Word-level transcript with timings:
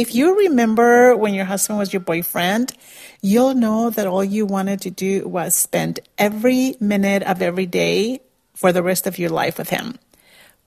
If 0.00 0.14
you 0.14 0.34
remember 0.34 1.14
when 1.14 1.34
your 1.34 1.44
husband 1.44 1.78
was 1.78 1.92
your 1.92 2.00
boyfriend, 2.00 2.72
you'll 3.20 3.52
know 3.52 3.90
that 3.90 4.06
all 4.06 4.24
you 4.24 4.46
wanted 4.46 4.80
to 4.80 4.90
do 4.90 5.28
was 5.28 5.54
spend 5.54 6.00
every 6.16 6.74
minute 6.80 7.22
of 7.22 7.42
every 7.42 7.66
day 7.66 8.22
for 8.54 8.72
the 8.72 8.82
rest 8.82 9.06
of 9.06 9.18
your 9.18 9.28
life 9.28 9.58
with 9.58 9.68
him. 9.68 9.98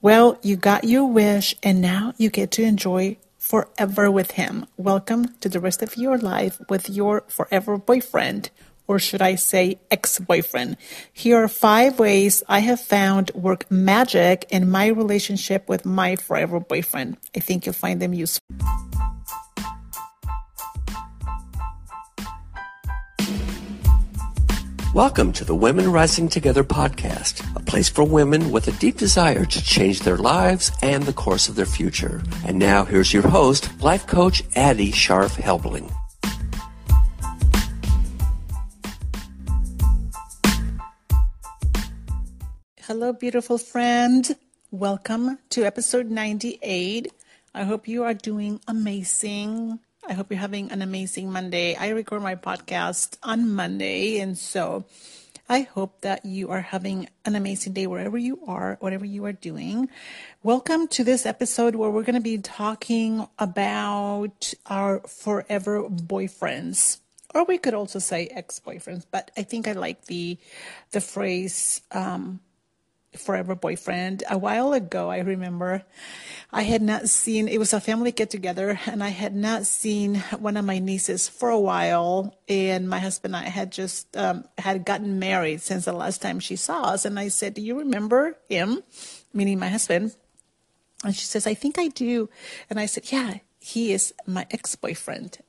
Well, 0.04 0.38
you 0.44 0.56
got 0.56 0.84
your 0.84 1.06
wish 1.06 1.56
and 1.64 1.82
now 1.82 2.14
you 2.20 2.30
get 2.30 2.52
to 2.52 2.62
enjoy 2.62 3.18
forever 3.40 4.12
with 4.12 4.30
him. 4.30 4.68
Welcome 4.78 5.34
to 5.40 5.50
the 5.50 5.60
rest 5.60 5.82
of 5.82 5.98
your 5.98 6.20
life 6.20 6.62
with 6.70 6.88
your 6.88 7.22
forever 7.28 7.80
boyfriend 7.80 8.52
or 8.86 9.00
should 9.00 9.24
I 9.24 9.34
say 9.34 9.80
ex 9.90 10.20
boyfriend. 10.20 10.78
Here 11.12 11.42
are 11.42 11.48
five 11.48 11.98
ways 11.98 12.44
I 12.48 12.60
have 12.60 12.80
found 12.80 13.32
work 13.34 13.66
magic 13.72 14.46
in 14.52 14.70
my 14.70 14.86
relationship 14.90 15.68
with 15.68 15.88
my 15.88 16.18
forever 16.18 16.60
boyfriend. 16.60 17.18
I 17.36 17.40
think 17.40 17.66
you'll 17.66 17.74
find 17.74 18.00
them 18.00 18.14
useful. 18.14 18.44
Welcome 24.94 25.34
to 25.34 25.44
the 25.44 25.56
Women 25.56 25.92
Rising 25.92 26.28
Together 26.28 26.64
podcast, 26.64 27.44
a 27.56 27.60
place 27.60 27.90
for 27.90 28.04
women 28.04 28.52
with 28.52 28.68
a 28.68 28.72
deep 28.74 28.96
desire 28.96 29.44
to 29.44 29.64
change 29.64 30.02
their 30.02 30.18
lives 30.18 30.72
and 30.84 31.02
the 31.02 31.14
course 31.14 31.50
of 31.50 31.56
their 31.56 31.66
future. 31.66 32.22
And 32.46 32.60
now 32.60 32.86
here's 32.86 33.12
your 33.12 33.28
host, 33.28 33.72
life 33.82 34.06
coach 34.06 34.44
Addie 34.56 34.92
Sharf 34.92 35.36
Helbling. 35.36 35.92
Hello, 42.82 43.14
beautiful 43.14 43.58
friend. 43.58 44.36
Welcome 44.70 45.40
to 45.50 45.66
episode 45.66 46.12
98. 46.12 47.12
I 47.56 47.64
hope 47.64 47.88
you 47.88 48.04
are 48.04 48.14
doing 48.14 48.62
amazing. 48.68 49.80
I 50.06 50.14
hope 50.14 50.30
you're 50.30 50.40
having 50.40 50.70
an 50.70 50.82
amazing 50.82 51.32
Monday. 51.32 51.76
I 51.76 51.90
record 51.90 52.22
my 52.22 52.36
podcast 52.36 53.18
on 53.24 53.54
Monday, 53.54 54.20
and 54.20 54.38
so 54.38 54.84
I 55.48 55.62
hope 55.62 56.02
that 56.02 56.26
you 56.26 56.50
are 56.50 56.60
having 56.60 57.08
an 57.24 57.36
amazing 57.36 57.72
day 57.72 57.88
wherever 57.88 58.18
you 58.18 58.40
are, 58.46 58.76
whatever 58.82 59.06
you 59.06 59.24
are 59.24 59.32
doing. 59.32 59.88
Welcome 60.44 60.90
to 60.90 61.06
this 61.06 61.26
episode 61.26 61.76
where 61.76 61.90
we're 61.90 62.04
going 62.04 62.16
to 62.16 62.22
be 62.22 62.38
talking 62.38 63.26
about 63.40 64.54
our 64.66 65.00
forever 65.08 65.84
boyfriends. 65.90 67.00
Or 67.34 67.46
we 67.46 67.58
could 67.58 67.74
also 67.74 68.00
say 68.00 68.28
ex-boyfriends, 68.28 69.06
but 69.10 69.32
I 69.38 69.44
think 69.44 69.70
I 69.70 69.72
like 69.72 70.06
the 70.06 70.38
the 70.92 71.00
phrase 71.00 71.82
um, 71.94 72.42
forever 73.18 73.56
boyfriend. 73.56 74.24
A 74.30 74.38
while 74.38 74.74
ago, 74.74 75.10
I 75.10 75.20
remember 75.20 75.84
I 76.52 76.64
had 76.64 76.82
not 76.82 77.10
seen, 77.10 77.48
it 77.48 77.58
was 77.58 77.74
a 77.74 77.80
family 77.80 78.12
get 78.12 78.30
together, 78.30 78.80
and 78.86 79.04
I 79.04 79.10
had 79.10 79.36
not 79.36 79.66
seen 79.66 80.16
one 80.38 80.56
of 80.56 80.66
my 80.66 80.80
nieces 80.80 81.28
for 81.28 81.50
a 81.50 81.60
while. 81.60 82.38
And 82.48 82.88
my 82.88 83.00
husband 83.00 83.36
and 83.36 83.46
I 83.46 83.50
had 83.50 83.72
just 83.72 84.16
um, 84.16 84.46
had 84.58 84.86
gotten 84.86 85.20
married 85.20 85.62
since 85.62 85.86
the 85.86 85.94
last 85.94 86.22
time 86.22 86.40
she 86.40 86.56
saw 86.56 86.84
us. 86.84 87.06
And 87.06 87.18
I 87.20 87.30
said, 87.30 87.56
Do 87.56 87.62
you 87.62 87.80
remember 87.80 88.38
him? 88.50 88.84
Meaning 89.34 89.60
my 89.60 89.70
husband. 89.70 90.16
And 91.04 91.16
she 91.16 91.26
says, 91.26 91.48
I 91.48 91.54
think 91.54 91.80
I 91.80 91.88
do. 91.88 92.30
And 92.70 92.80
I 92.80 92.86
said, 92.86 93.12
Yeah, 93.12 93.40
he 93.60 93.92
is 93.94 94.14
my 94.28 94.46
ex 94.52 94.76
boyfriend. 94.76 95.40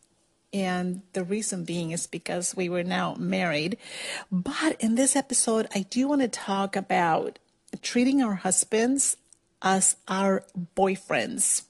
And 0.54 1.02
the 1.14 1.24
reason 1.24 1.64
being 1.64 1.90
is 1.90 2.06
because 2.06 2.54
we 2.54 2.68
were 2.68 2.84
now 2.84 3.16
married. 3.18 3.76
But 4.30 4.80
in 4.80 4.94
this 4.94 5.16
episode, 5.16 5.66
I 5.74 5.80
do 5.80 6.06
want 6.06 6.22
to 6.22 6.28
talk 6.28 6.76
about 6.76 7.40
treating 7.82 8.22
our 8.22 8.34
husbands 8.34 9.16
as 9.62 9.96
our 10.08 10.44
boyfriends. 10.76 11.62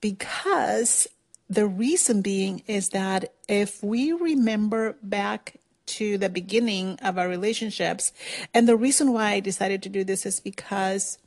Because 0.00 1.08
the 1.48 1.66
reason 1.66 2.22
being 2.22 2.62
is 2.66 2.90
that 2.90 3.32
if 3.48 3.82
we 3.82 4.12
remember 4.12 4.96
back 5.02 5.56
to 5.86 6.18
the 6.18 6.28
beginning 6.28 6.98
of 7.02 7.18
our 7.18 7.28
relationships, 7.28 8.12
and 8.52 8.68
the 8.68 8.76
reason 8.76 9.12
why 9.12 9.32
I 9.32 9.40
decided 9.40 9.82
to 9.84 9.88
do 9.88 10.04
this 10.04 10.26
is 10.26 10.40
because 10.40 11.18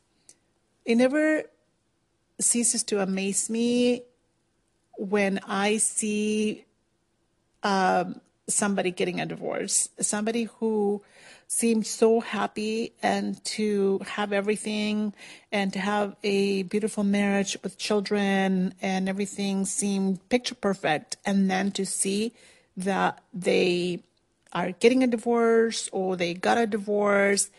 it 0.86 0.96
never 0.96 1.44
ceases 2.40 2.84
to 2.84 3.02
amaze 3.02 3.50
me 3.50 4.04
when 4.98 5.40
I 5.48 5.78
see 5.78 6.66
um, 7.64 8.22
somebody 8.48 8.92
getting 8.92 9.20
a 9.20 9.26
divorce, 9.26 9.90
somebody 10.00 10.44
who 10.44 11.02
seemed 11.52 11.86
so 11.86 12.22
happy 12.22 12.94
and 13.04 13.44
to 13.44 14.00
have 14.08 14.32
everything 14.32 15.14
and 15.52 15.74
to 15.74 15.80
have 15.80 16.16
a 16.24 16.64
beautiful 16.64 17.04
marriage 17.04 17.58
with 17.62 17.78
children 17.78 18.74
and 18.82 19.10
everything 19.10 19.66
seemed 19.66 20.18
picture 20.30 20.56
perfect. 20.56 21.18
And 21.26 21.52
then 21.52 21.72
to 21.72 21.86
see 21.86 22.32
that 22.78 23.22
they 23.34 24.02
are 24.54 24.72
getting 24.72 25.04
a 25.04 25.08
divorce 25.08 25.90
or 25.92 26.16
they 26.16 26.34
got 26.34 26.58
a 26.58 26.66
divorce 26.66 27.50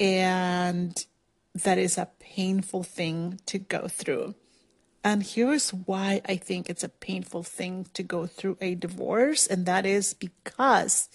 and 0.00 1.04
that 1.54 1.76
is 1.76 1.98
a 1.98 2.08
painful 2.18 2.82
thing 2.82 3.40
to 3.44 3.58
go 3.58 3.88
through. 3.88 4.36
And 5.04 5.22
here's 5.22 5.68
why 5.70 6.22
I 6.26 6.36
think 6.36 6.70
it's 6.70 6.82
a 6.82 6.88
painful 6.88 7.42
thing 7.42 7.88
to 7.92 8.02
go 8.02 8.26
through 8.26 8.56
a 8.60 8.74
divorce, 8.74 9.46
and 9.46 9.64
that 9.64 9.86
is 9.86 10.12
because 10.12 11.08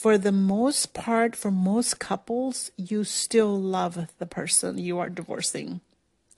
for 0.00 0.16
the 0.16 0.32
most 0.32 0.94
part, 0.94 1.36
for 1.36 1.50
most 1.50 1.98
couples, 1.98 2.70
you 2.78 3.04
still 3.04 3.60
love 3.60 4.08
the 4.18 4.24
person 4.24 4.78
you 4.78 4.98
are 4.98 5.10
divorcing. 5.10 5.82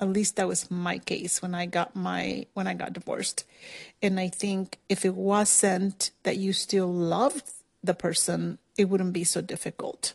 At 0.01 0.09
least 0.09 0.35
that 0.35 0.49
was 0.49 0.69
my 0.69 0.99
case 0.99 1.41
when 1.41 1.55
I 1.55 1.67
got 1.67 1.95
my 1.95 2.47
when 2.55 2.67
I 2.67 2.75
got 2.75 2.93
divorced. 2.93 3.45
And 4.03 4.19
I 4.19 4.27
think 4.27 4.81
if 4.89 5.05
it 5.05 5.15
wasn't 5.15 6.11
that 6.25 6.39
you 6.39 6.53
still 6.53 6.93
loved 6.93 7.53
the 7.85 7.95
person, 7.95 8.59
it 8.77 8.87
wouldn't 8.87 9.13
be 9.13 9.23
so 9.23 9.41
difficult. 9.41 10.15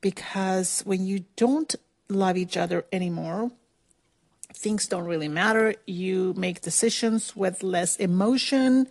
Because 0.00 0.80
when 0.86 1.04
you 1.04 1.26
don't 1.36 1.74
love 2.08 2.38
each 2.38 2.56
other 2.56 2.86
anymore, 2.90 3.50
things 4.54 4.86
don't 4.86 5.04
really 5.04 5.28
matter. 5.28 5.74
You 5.86 6.32
make 6.38 6.62
decisions 6.62 7.36
with 7.36 7.62
less 7.62 7.96
emotion. 7.96 8.88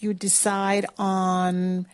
You 0.00 0.14
decide 0.14 0.86
on 0.98 1.86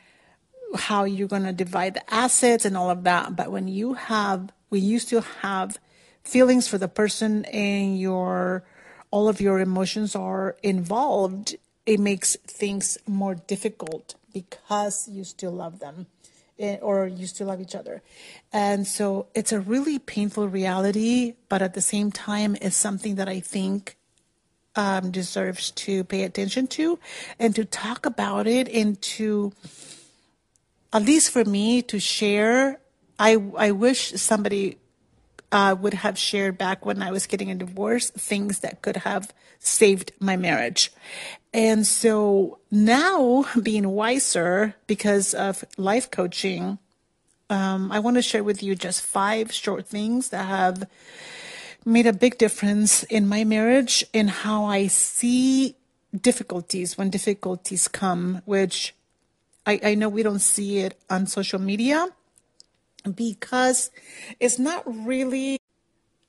how 0.74 1.04
you're 1.04 1.28
going 1.28 1.44
to 1.44 1.52
divide 1.52 1.94
the 1.94 2.14
assets 2.14 2.64
and 2.64 2.76
all 2.76 2.90
of 2.90 3.04
that. 3.04 3.36
But 3.36 3.50
when 3.50 3.68
you 3.68 3.94
have, 3.94 4.50
when 4.68 4.82
you 4.82 4.98
still 4.98 5.22
have 5.40 5.78
feelings 6.22 6.68
for 6.68 6.78
the 6.78 6.88
person 6.88 7.44
and 7.46 7.98
your, 7.98 8.64
all 9.10 9.28
of 9.28 9.40
your 9.40 9.60
emotions 9.60 10.14
are 10.14 10.56
involved, 10.62 11.56
it 11.86 12.00
makes 12.00 12.36
things 12.46 12.98
more 13.06 13.34
difficult 13.34 14.14
because 14.32 15.08
you 15.08 15.24
still 15.24 15.50
love 15.50 15.80
them 15.80 16.06
eh, 16.58 16.78
or 16.80 17.06
you 17.06 17.26
still 17.26 17.48
love 17.48 17.60
each 17.60 17.74
other. 17.74 18.02
And 18.52 18.86
so 18.86 19.26
it's 19.34 19.52
a 19.52 19.60
really 19.60 19.98
painful 19.98 20.48
reality, 20.48 21.34
but 21.48 21.62
at 21.62 21.74
the 21.74 21.80
same 21.80 22.10
time, 22.10 22.56
it's 22.60 22.76
something 22.76 23.16
that 23.16 23.28
I 23.28 23.40
think 23.40 23.96
um, 24.74 25.10
deserves 25.10 25.70
to 25.72 26.04
pay 26.04 26.22
attention 26.22 26.66
to 26.68 26.98
and 27.38 27.54
to 27.54 27.64
talk 27.64 28.06
about 28.06 28.46
it 28.46 28.68
and 28.68 29.00
to 29.02 29.52
at 30.92 31.02
least 31.02 31.30
for 31.30 31.44
me 31.44 31.82
to 31.82 31.98
share, 31.98 32.80
I 33.18 33.36
I 33.56 33.70
wish 33.70 34.12
somebody 34.14 34.78
uh, 35.52 35.76
would 35.78 35.94
have 35.94 36.18
shared 36.18 36.56
back 36.56 36.84
when 36.84 37.02
I 37.02 37.10
was 37.10 37.26
getting 37.26 37.50
a 37.50 37.54
divorce 37.54 38.10
things 38.10 38.60
that 38.60 38.82
could 38.82 38.98
have 38.98 39.32
saved 39.58 40.12
my 40.18 40.36
marriage. 40.36 40.92
And 41.52 41.86
so 41.86 42.58
now, 42.70 43.44
being 43.62 43.88
wiser 43.90 44.74
because 44.86 45.34
of 45.34 45.64
life 45.76 46.10
coaching, 46.10 46.78
um, 47.50 47.92
I 47.92 47.98
want 47.98 48.16
to 48.16 48.22
share 48.22 48.42
with 48.42 48.62
you 48.62 48.74
just 48.74 49.02
five 49.02 49.52
short 49.52 49.86
things 49.86 50.30
that 50.30 50.46
have 50.46 50.88
made 51.84 52.06
a 52.06 52.12
big 52.12 52.38
difference 52.38 53.02
in 53.04 53.28
my 53.28 53.44
marriage 53.44 54.04
and 54.14 54.30
how 54.30 54.64
I 54.64 54.86
see 54.86 55.76
difficulties 56.18 56.96
when 56.96 57.10
difficulties 57.10 57.88
come, 57.88 58.40
which 58.46 58.94
I, 59.66 59.80
I 59.82 59.94
know 59.94 60.08
we 60.08 60.22
don't 60.22 60.40
see 60.40 60.78
it 60.78 60.98
on 61.08 61.26
social 61.26 61.60
media 61.60 62.08
because 63.14 63.90
it's 64.40 64.58
not 64.58 64.82
really 64.86 65.58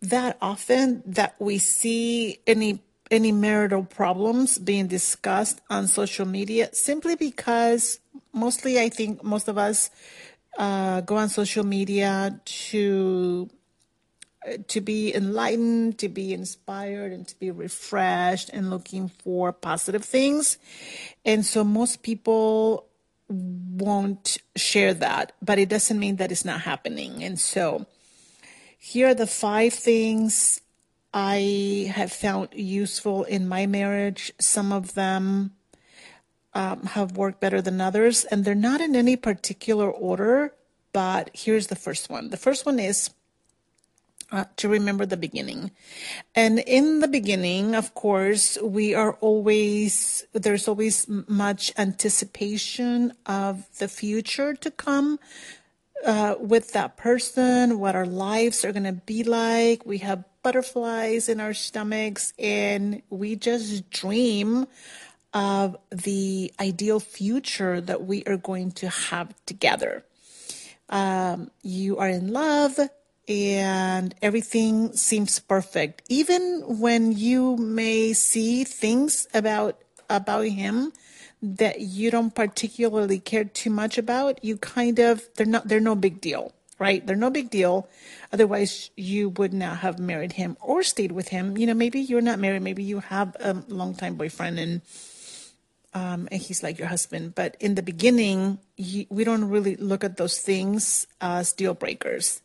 that 0.02 0.38
often 0.42 1.02
that 1.06 1.36
we 1.40 1.58
see 1.58 2.40
any 2.46 2.82
any 3.12 3.32
marital 3.32 3.84
problems 3.84 4.58
being 4.58 4.88
discussed 4.88 5.62
on 5.70 5.88
social 5.88 6.26
media 6.26 6.70
simply 6.74 7.16
because 7.16 8.00
mostly 8.34 8.80
I 8.80 8.90
think 8.90 9.24
most 9.24 9.48
of 9.48 9.58
us 9.58 9.92
uh, 10.58 11.02
go 11.02 11.18
on 11.18 11.30
social 11.30 11.64
media 11.64 12.40
to 12.46 13.50
to 14.68 14.82
be 14.82 15.16
enlightened, 15.16 15.98
to 16.00 16.10
be 16.10 16.34
inspired, 16.34 17.14
and 17.14 17.28
to 17.28 17.40
be 17.40 17.50
refreshed 17.50 18.50
and 18.50 18.70
looking 18.70 19.08
for 19.08 19.54
positive 19.54 20.04
things. 20.04 20.58
And 21.24 21.46
so 21.46 21.64
most 21.64 22.04
people 22.04 22.88
won't 23.34 24.38
share 24.56 24.94
that, 24.94 25.34
but 25.42 25.60
it 25.60 25.70
doesn't 25.70 26.00
mean 26.00 26.18
that 26.18 26.32
it's 26.32 26.46
not 26.46 26.62
happening. 26.62 27.24
And 27.24 27.40
so 27.40 27.86
here 28.78 29.10
are 29.10 29.14
the 29.14 29.28
five 29.28 29.74
things 29.74 30.62
I 31.14 31.92
have 31.94 32.12
found 32.12 32.50
useful 32.54 33.24
in 33.24 33.48
my 33.48 33.66
marriage. 33.66 34.32
Some 34.40 34.72
of 34.72 34.94
them 34.96 35.54
um, 36.54 36.84
have 36.84 37.18
worked 37.18 37.40
better 37.40 37.62
than 37.62 37.82
others, 37.82 38.26
and 38.26 38.44
they're 38.44 38.56
not 38.56 38.82
in 38.82 38.96
any 38.96 39.16
particular 39.16 39.90
order. 39.90 40.54
But 40.92 41.32
here's 41.34 41.68
the 41.68 41.76
first 41.76 42.10
one. 42.10 42.30
The 42.30 42.38
first 42.38 42.66
one 42.66 42.80
is 42.80 43.10
uh, 44.34 44.46
to 44.58 44.68
remember 44.68 45.06
the 45.06 45.16
beginning. 45.16 45.70
And 46.34 46.58
in 46.58 47.00
the 47.02 47.08
beginning, 47.08 47.76
of 47.76 47.94
course, 47.94 48.58
we 48.64 48.96
are 48.96 49.14
always, 49.22 50.26
there's 50.34 50.68
always 50.68 51.08
much 51.08 51.72
anticipation 51.78 53.14
of 53.28 53.68
the 53.78 53.88
future 53.88 54.56
to 54.56 54.72
come. 54.72 55.20
Uh, 56.04 56.36
with 56.38 56.74
that 56.74 56.98
person, 56.98 57.80
what 57.80 57.96
our 57.96 58.06
lives 58.06 58.66
are 58.66 58.74
going 58.74 58.84
to 58.84 58.92
be 58.92 59.24
like. 59.24 59.86
We 59.86 60.00
have 60.00 60.26
butterflies 60.42 61.30
in 61.30 61.40
our 61.40 61.54
stomachs 61.54 62.34
and 62.38 63.02
we 63.10 63.38
just 63.38 63.90
dream 63.90 64.68
of 65.34 65.78
the 65.92 66.52
ideal 66.60 67.00
future 67.00 67.80
that 67.80 68.04
we 68.06 68.26
are 68.26 68.36
going 68.36 68.72
to 68.72 68.90
have 68.90 69.34
together. 69.46 70.04
Um, 70.90 71.52
you 71.62 72.00
are 72.00 72.10
in 72.10 72.34
love 72.34 72.78
and 73.28 74.14
everything 74.22 74.94
seems 74.94 75.40
perfect. 75.40 76.02
Even 76.10 76.80
when 76.80 77.12
you 77.12 77.56
may 77.58 78.14
see 78.14 78.64
things 78.64 79.28
about 79.34 79.80
about 80.10 80.46
him 80.46 80.92
that 81.42 81.82
you 81.82 82.12
don't 82.12 82.36
particularly 82.36 83.20
care 83.20 83.44
too 83.44 83.70
much 83.70 83.98
about, 83.98 84.44
you 84.44 84.58
kind 84.58 85.00
of 85.00 85.28
they're 85.36 85.46
not 85.46 85.68
they're 85.68 85.80
no 85.80 85.96
big 85.96 86.22
deal, 86.22 86.54
right? 86.80 87.06
They're 87.06 87.16
no 87.16 87.30
big 87.30 87.50
deal. 87.50 87.88
Otherwise, 88.32 88.90
you 88.96 89.30
would 89.30 89.54
not 89.54 89.80
have 89.80 90.00
married 90.00 90.34
him 90.34 90.58
or 90.60 90.84
stayed 90.84 91.12
with 91.12 91.30
him. 91.30 91.58
You 91.58 91.68
know, 91.68 91.74
maybe 91.74 92.02
you're 92.02 92.22
not 92.22 92.40
married, 92.40 92.62
maybe 92.62 92.84
you 92.84 93.00
have 93.00 93.36
a 93.40 93.54
long-time 93.68 94.16
boyfriend 94.16 94.60
and 94.60 94.82
um, 95.94 96.28
and 96.32 96.42
he's 96.42 96.64
like 96.64 96.80
your 96.80 96.88
husband. 96.88 97.36
But 97.36 97.56
in 97.60 97.76
the 97.76 97.84
beginning, 97.84 98.60
we 98.78 99.24
don't 99.24 99.46
really 99.46 99.76
look 99.76 100.04
at 100.04 100.18
those 100.18 100.40
things 100.40 101.08
as 101.22 101.54
deal 101.54 101.74
breakers. 101.74 102.42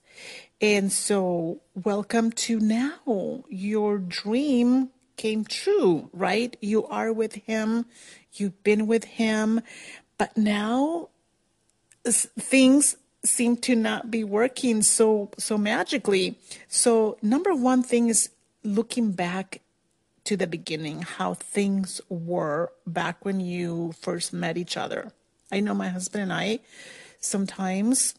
And 0.60 0.90
so, 0.90 1.60
welcome 1.74 2.32
to 2.32 2.58
now. 2.58 3.44
Your 3.48 3.98
dream 3.98 4.90
came 5.16 5.44
true, 5.44 6.10
right? 6.12 6.56
You 6.60 6.84
are 6.88 7.12
with 7.12 7.34
him, 7.34 7.86
you've 8.32 8.64
been 8.64 8.88
with 8.88 9.04
him, 9.04 9.60
but 10.16 10.36
now 10.36 11.10
things 12.04 12.96
seem 13.24 13.56
to 13.58 13.76
not 13.76 14.10
be 14.10 14.24
working 14.24 14.82
so 14.82 15.30
so 15.38 15.56
magically. 15.56 16.36
So, 16.66 17.18
number 17.22 17.54
one 17.54 17.84
thing 17.84 18.08
is 18.08 18.30
looking 18.64 19.12
back 19.12 19.60
to 20.24 20.36
the 20.36 20.48
beginning, 20.48 21.02
how 21.02 21.34
things 21.34 22.00
were 22.08 22.72
back 22.84 23.24
when 23.24 23.38
you 23.38 23.94
first 24.00 24.32
met 24.32 24.56
each 24.56 24.76
other. 24.76 25.12
I 25.52 25.60
know 25.60 25.74
my 25.74 25.88
husband 25.88 26.24
and 26.24 26.32
I 26.32 26.58
sometimes 27.20 28.16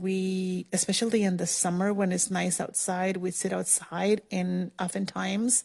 we 0.00 0.66
especially 0.72 1.22
in 1.22 1.36
the 1.36 1.46
summer 1.46 1.92
when 1.92 2.12
it's 2.12 2.30
nice 2.30 2.60
outside 2.60 3.16
we 3.16 3.30
sit 3.30 3.52
outside 3.52 4.20
and 4.30 4.72
oftentimes 4.80 5.64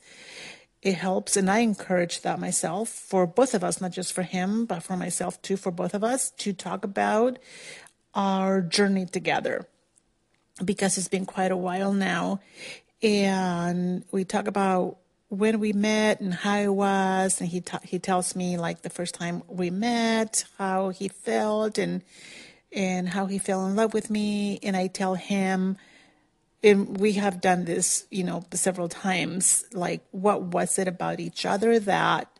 it 0.81 0.95
helps. 0.95 1.37
And 1.37 1.49
i 1.49 1.59
encourage 1.59 2.21
that 2.21 2.39
myself 2.39 2.89
for 2.89 3.25
both 3.25 3.53
of 3.53 3.63
us 3.63 3.81
not 3.81 3.91
just 3.91 4.13
for 4.13 4.23
him 4.23 4.65
but 4.65 4.83
for 4.83 4.95
myself 4.95 5.41
too 5.41 5.57
for 5.57 5.71
both 5.71 5.93
of 5.93 6.03
us 6.03 6.31
to 6.31 6.53
talk 6.53 6.83
about 6.83 7.39
our 8.13 8.61
journey 8.61 9.05
together 9.05 9.67
because 10.63 10.97
it's 10.97 11.07
been 11.07 11.25
quite 11.25 11.51
a 11.51 11.57
while 11.57 11.93
now. 11.93 12.39
And 13.01 14.03
we 14.11 14.25
talk 14.25 14.47
about 14.47 14.97
when 15.29 15.59
we 15.59 15.73
met 15.73 16.21
and 16.21 16.33
how 16.33 16.59
it 16.59 16.73
was. 16.73 17.39
And 17.39 17.49
he 17.49 17.61
ta- 17.61 17.79
he 17.83 17.99
tells 17.99 18.35
me 18.35 18.57
like 18.57 18.81
the 18.81 18.89
first 18.89 19.15
time 19.15 19.43
we 19.47 19.69
met 19.69 20.45
how 20.57 20.89
he 20.89 21.07
felt 21.07 21.77
and 21.77 22.03
and 22.73 23.09
how 23.09 23.25
he 23.25 23.37
fell 23.37 23.65
in 23.65 23.75
love 23.75 23.93
with 23.93 24.09
me 24.09 24.59
and 24.63 24.75
I 24.75 24.87
tell 24.87 25.15
him 25.15 25.77
and 26.63 26.97
we 26.99 27.13
have 27.13 27.41
done 27.41 27.65
this 27.65 28.05
you 28.11 28.23
know 28.23 28.45
several 28.53 28.89
times 28.89 29.65
like 29.73 30.01
what 30.11 30.41
was 30.41 30.79
it 30.79 30.87
about 30.87 31.19
each 31.19 31.45
other 31.45 31.79
that 31.79 32.31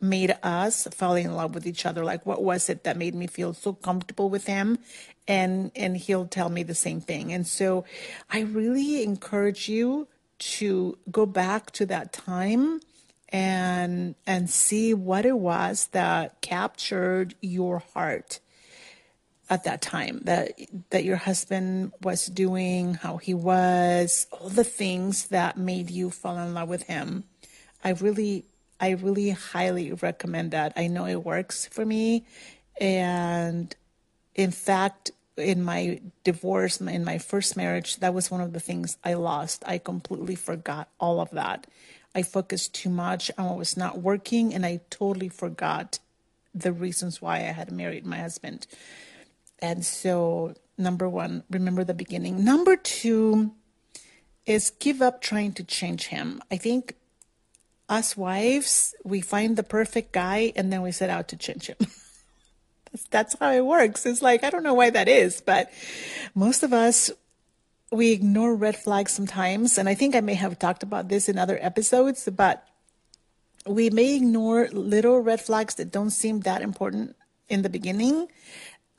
made 0.00 0.34
us 0.42 0.88
fall 0.92 1.14
in 1.14 1.34
love 1.34 1.54
with 1.54 1.66
each 1.66 1.84
other? 1.84 2.04
Like 2.04 2.24
what 2.24 2.42
was 2.42 2.68
it 2.70 2.84
that 2.84 2.96
made 2.96 3.14
me 3.14 3.26
feel 3.26 3.52
so 3.52 3.72
comfortable 3.74 4.30
with 4.30 4.46
him? 4.46 4.78
And 5.28 5.70
and 5.76 5.96
he'll 5.96 6.26
tell 6.26 6.48
me 6.48 6.62
the 6.62 6.74
same 6.74 7.00
thing. 7.00 7.32
And 7.32 7.46
so 7.46 7.84
i 8.30 8.40
really 8.40 9.02
encourage 9.02 9.68
you 9.68 10.08
to 10.38 10.98
go 11.10 11.26
back 11.26 11.70
to 11.72 11.86
that 11.86 12.12
time 12.12 12.80
and 13.28 14.14
and 14.26 14.48
see 14.48 14.94
what 14.94 15.26
it 15.26 15.38
was 15.38 15.88
that 15.88 16.40
captured 16.40 17.34
your 17.40 17.80
heart 17.94 18.40
at 19.50 19.64
that 19.64 19.82
time 19.82 20.20
that 20.24 20.52
that 20.90 21.04
your 21.04 21.16
husband 21.16 21.92
was 22.02 22.26
doing 22.26 22.94
how 22.94 23.18
he 23.18 23.34
was 23.34 24.26
all 24.32 24.48
the 24.48 24.64
things 24.64 25.26
that 25.28 25.58
made 25.58 25.90
you 25.90 26.08
fall 26.08 26.38
in 26.38 26.54
love 26.54 26.68
with 26.68 26.84
him 26.84 27.24
i 27.84 27.90
really 27.90 28.44
i 28.80 28.90
really 28.90 29.30
highly 29.30 29.92
recommend 29.92 30.52
that 30.52 30.72
i 30.76 30.86
know 30.86 31.06
it 31.06 31.24
works 31.24 31.66
for 31.66 31.84
me 31.84 32.24
and 32.80 33.74
in 34.34 34.52
fact 34.52 35.10
in 35.40 35.62
my 35.62 36.00
divorce, 36.24 36.80
in 36.80 37.04
my 37.04 37.18
first 37.18 37.56
marriage, 37.56 37.96
that 37.96 38.14
was 38.14 38.30
one 38.30 38.40
of 38.40 38.52
the 38.52 38.60
things 38.60 38.96
I 39.04 39.14
lost. 39.14 39.62
I 39.66 39.78
completely 39.78 40.34
forgot 40.34 40.88
all 40.98 41.20
of 41.20 41.30
that. 41.30 41.66
I 42.14 42.22
focused 42.22 42.74
too 42.74 42.90
much 42.90 43.30
on 43.38 43.46
what 43.46 43.58
was 43.58 43.76
not 43.76 44.00
working, 44.00 44.52
and 44.52 44.66
I 44.66 44.80
totally 44.90 45.28
forgot 45.28 45.98
the 46.54 46.72
reasons 46.72 47.22
why 47.22 47.36
I 47.36 47.52
had 47.52 47.70
married 47.70 48.04
my 48.04 48.18
husband. 48.18 48.66
And 49.62 49.84
so, 49.84 50.54
number 50.78 51.08
one, 51.08 51.44
remember 51.50 51.84
the 51.84 51.94
beginning. 51.94 52.44
Number 52.44 52.76
two 52.76 53.52
is 54.46 54.70
give 54.70 55.02
up 55.02 55.20
trying 55.20 55.52
to 55.54 55.64
change 55.64 56.06
him. 56.06 56.42
I 56.50 56.56
think 56.56 56.96
us 57.88 58.16
wives, 58.16 58.94
we 59.04 59.20
find 59.20 59.56
the 59.56 59.62
perfect 59.62 60.12
guy 60.12 60.52
and 60.56 60.72
then 60.72 60.82
we 60.82 60.92
set 60.92 61.10
out 61.10 61.28
to 61.28 61.36
change 61.36 61.66
him. 61.66 61.76
That's 63.10 63.36
how 63.38 63.52
it 63.52 63.64
works. 63.64 64.06
It's 64.06 64.22
like, 64.22 64.42
I 64.42 64.50
don't 64.50 64.62
know 64.62 64.74
why 64.74 64.90
that 64.90 65.08
is, 65.08 65.40
but 65.40 65.70
most 66.34 66.62
of 66.62 66.72
us, 66.72 67.10
we 67.92 68.12
ignore 68.12 68.54
red 68.54 68.76
flags 68.76 69.12
sometimes. 69.12 69.76
And 69.76 69.88
I 69.88 69.94
think 69.94 70.14
I 70.14 70.20
may 70.20 70.34
have 70.34 70.58
talked 70.58 70.82
about 70.82 71.08
this 71.08 71.28
in 71.28 71.38
other 71.38 71.58
episodes, 71.60 72.28
but 72.32 72.66
we 73.66 73.90
may 73.90 74.16
ignore 74.16 74.68
little 74.68 75.18
red 75.18 75.40
flags 75.40 75.74
that 75.74 75.90
don't 75.90 76.10
seem 76.10 76.40
that 76.40 76.62
important 76.62 77.16
in 77.48 77.62
the 77.62 77.68
beginning 77.68 78.28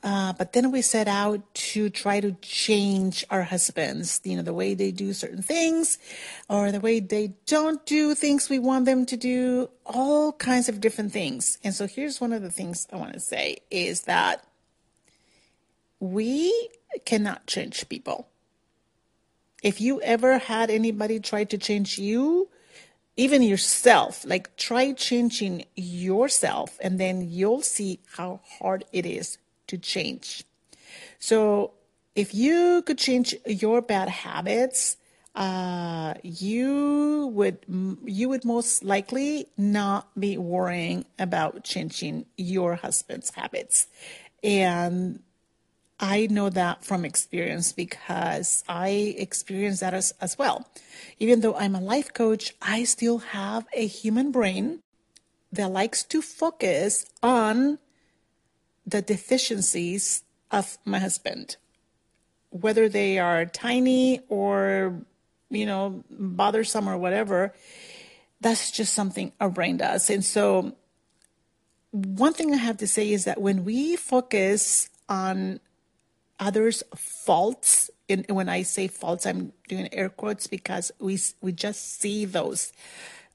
uh, 0.02 0.32
but 0.32 0.52
then 0.52 0.72
we 0.72 0.82
set 0.82 1.06
out 1.06 1.40
to 1.54 1.88
try 1.88 2.18
to 2.18 2.32
change 2.42 3.24
our 3.30 3.44
husbands, 3.44 4.20
you 4.24 4.36
know, 4.36 4.42
the 4.42 4.52
way 4.52 4.74
they 4.74 4.90
do 4.90 5.12
certain 5.12 5.42
things 5.42 5.96
or 6.48 6.72
the 6.72 6.80
way 6.80 6.98
they 6.98 7.34
don't 7.46 7.86
do 7.86 8.14
things 8.14 8.50
we 8.50 8.58
want 8.58 8.84
them 8.84 9.06
to 9.06 9.16
do, 9.16 9.70
all 9.86 10.32
kinds 10.32 10.68
of 10.68 10.80
different 10.80 11.12
things. 11.12 11.58
And 11.62 11.72
so 11.72 11.86
here's 11.86 12.20
one 12.20 12.32
of 12.32 12.42
the 12.42 12.50
things 12.50 12.88
I 12.92 12.96
want 12.96 13.12
to 13.12 13.20
say 13.20 13.58
is 13.70 14.02
that 14.02 14.44
we 16.00 16.68
cannot 17.04 17.46
change 17.46 17.88
people. 17.88 18.26
If 19.62 19.80
you 19.80 20.02
ever 20.02 20.38
had 20.38 20.68
anybody 20.68 21.20
try 21.20 21.44
to 21.44 21.56
change 21.56 21.96
you, 21.96 22.48
even 23.16 23.42
yourself, 23.42 24.24
like 24.24 24.56
try 24.56 24.92
changing 24.94 25.66
yourself, 25.76 26.76
and 26.82 26.98
then 26.98 27.30
you'll 27.30 27.62
see 27.62 28.00
how 28.16 28.40
hard 28.58 28.84
it 28.90 29.06
is 29.06 29.38
to 29.72 29.78
change. 29.78 30.44
So 31.18 31.72
if 32.14 32.34
you 32.34 32.82
could 32.84 32.98
change 32.98 33.34
your 33.46 33.80
bad 33.80 34.08
habits, 34.08 34.98
uh, 35.34 36.12
you 36.22 37.30
would 37.32 37.58
you 38.04 38.28
would 38.28 38.44
most 38.44 38.84
likely 38.84 39.48
not 39.56 40.08
be 40.18 40.36
worrying 40.36 41.06
about 41.18 41.64
changing 41.64 42.26
your 42.36 42.74
husband's 42.76 43.30
habits, 43.30 43.86
and 44.44 45.20
I 45.98 46.26
know 46.26 46.50
that 46.50 46.84
from 46.84 47.06
experience 47.06 47.72
because 47.72 48.62
I 48.68 49.14
experienced 49.16 49.80
that 49.80 49.94
as, 49.94 50.12
as 50.20 50.36
well. 50.36 50.68
Even 51.18 51.40
though 51.40 51.54
I'm 51.54 51.76
a 51.76 51.80
life 51.80 52.12
coach, 52.12 52.52
I 52.60 52.84
still 52.84 53.18
have 53.32 53.64
a 53.72 53.86
human 53.86 54.32
brain 54.32 54.80
that 55.52 55.70
likes 55.70 56.02
to 56.12 56.20
focus 56.20 57.06
on 57.22 57.78
the 58.86 59.02
deficiencies 59.02 60.22
of 60.50 60.78
my 60.84 60.98
husband, 60.98 61.56
whether 62.50 62.88
they 62.88 63.18
are 63.18 63.46
tiny 63.46 64.20
or, 64.28 65.00
you 65.50 65.66
know, 65.66 66.04
bothersome 66.10 66.88
or 66.88 66.98
whatever. 66.98 67.54
That's 68.40 68.70
just 68.70 68.92
something 68.92 69.32
our 69.40 69.50
brain 69.50 69.76
does. 69.76 70.10
And 70.10 70.24
so, 70.24 70.74
one 71.92 72.32
thing 72.32 72.52
I 72.52 72.56
have 72.56 72.78
to 72.78 72.86
say 72.86 73.12
is 73.12 73.24
that 73.24 73.40
when 73.40 73.64
we 73.64 73.96
focus 73.96 74.88
on 75.08 75.60
others' 76.40 76.82
faults 76.96 77.90
and 78.08 78.26
when 78.28 78.48
I 78.48 78.62
say 78.62 78.88
faults, 78.88 79.26
I'm 79.26 79.52
doing 79.68 79.88
air 79.92 80.08
quotes 80.08 80.46
because 80.46 80.92
we 80.98 81.18
we 81.40 81.52
just 81.52 82.00
see 82.00 82.24
those 82.24 82.72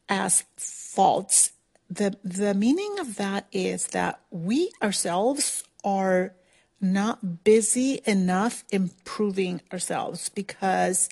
as 0.10 0.44
faults. 0.58 1.52
The 1.90 2.18
The 2.24 2.54
meaning 2.54 3.00
of 3.00 3.16
that 3.16 3.48
is 3.52 3.88
that 3.88 4.20
we 4.32 4.72
ourselves 4.82 5.64
are 5.84 6.34
not 6.80 7.44
busy 7.44 8.02
enough 8.06 8.64
improving 8.72 9.62
ourselves 9.74 10.30
because 10.30 11.10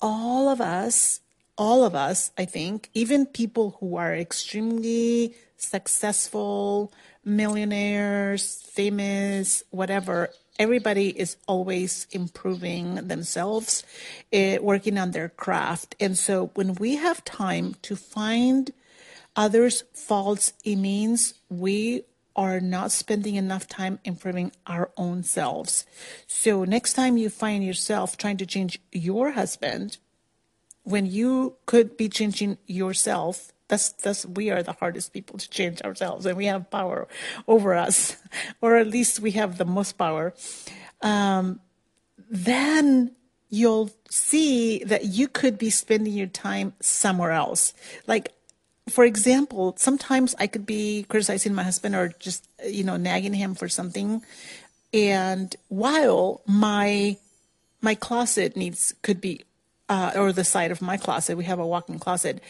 all 0.00 0.48
of 0.48 0.60
us, 0.60 1.20
all 1.58 1.84
of 1.84 1.94
us, 1.94 2.30
I 2.38 2.44
think, 2.44 2.90
even 2.94 3.26
people 3.26 3.76
who 3.80 3.96
are 3.96 4.14
extremely 4.14 5.34
successful, 5.56 6.92
millionaires, 7.24 8.62
famous, 8.62 9.62
whatever, 9.70 10.30
everybody 10.58 11.08
is 11.18 11.36
always 11.48 12.06
improving 12.12 12.94
themselves, 13.08 13.82
uh, 14.32 14.58
working 14.60 14.98
on 14.98 15.10
their 15.10 15.30
craft. 15.30 15.96
And 15.98 16.16
so 16.16 16.50
when 16.54 16.74
we 16.74 16.96
have 16.96 17.24
time 17.24 17.74
to 17.82 17.96
find 17.96 18.72
others' 19.36 19.84
faults, 19.92 20.52
it 20.64 20.76
means 20.76 21.34
we 21.48 22.04
are 22.36 22.60
not 22.60 22.90
spending 22.90 23.36
enough 23.36 23.68
time 23.68 23.98
improving 24.04 24.50
our 24.66 24.90
own 24.96 25.22
selves. 25.22 25.86
So 26.26 26.64
next 26.64 26.94
time 26.94 27.16
you 27.16 27.30
find 27.30 27.64
yourself 27.64 28.16
trying 28.16 28.38
to 28.38 28.46
change 28.46 28.80
your 28.92 29.32
husband, 29.32 29.98
when 30.82 31.06
you 31.06 31.56
could 31.66 31.96
be 31.96 32.08
changing 32.08 32.58
yourself, 32.66 33.52
that's 33.68 33.92
that's 33.92 34.26
we 34.26 34.50
are 34.50 34.62
the 34.62 34.72
hardest 34.72 35.12
people 35.12 35.38
to 35.38 35.48
change 35.48 35.80
ourselves, 35.82 36.26
and 36.26 36.36
we 36.36 36.46
have 36.46 36.70
power 36.70 37.08
over 37.48 37.74
us, 37.74 38.16
or 38.60 38.76
at 38.76 38.88
least 38.88 39.20
we 39.20 39.30
have 39.32 39.56
the 39.56 39.64
most 39.64 39.96
power. 39.96 40.34
Um, 41.00 41.60
then 42.28 43.12
you'll 43.48 43.90
see 44.10 44.82
that 44.84 45.04
you 45.04 45.28
could 45.28 45.56
be 45.56 45.70
spending 45.70 46.12
your 46.12 46.26
time 46.26 46.74
somewhere 46.80 47.30
else. 47.30 47.72
Like 48.06 48.32
for 48.88 49.04
example, 49.04 49.74
sometimes 49.78 50.34
I 50.38 50.46
could 50.46 50.66
be 50.66 51.06
criticizing 51.08 51.54
my 51.54 51.62
husband 51.62 51.94
or 51.94 52.14
just, 52.18 52.46
you 52.66 52.84
know, 52.84 52.96
nagging 52.96 53.34
him 53.34 53.54
for 53.54 53.68
something. 53.68 54.22
And 54.92 55.54
while 55.68 56.42
my 56.46 57.16
my 57.80 57.94
closet 57.94 58.56
needs 58.56 58.94
could 59.02 59.20
be 59.20 59.44
uh, 59.88 60.12
or 60.14 60.32
the 60.32 60.44
side 60.44 60.70
of 60.70 60.82
my 60.82 60.96
closet, 60.96 61.36
we 61.36 61.44
have 61.44 61.58
a 61.58 61.66
walk-in 61.66 61.98
closet. 61.98 62.42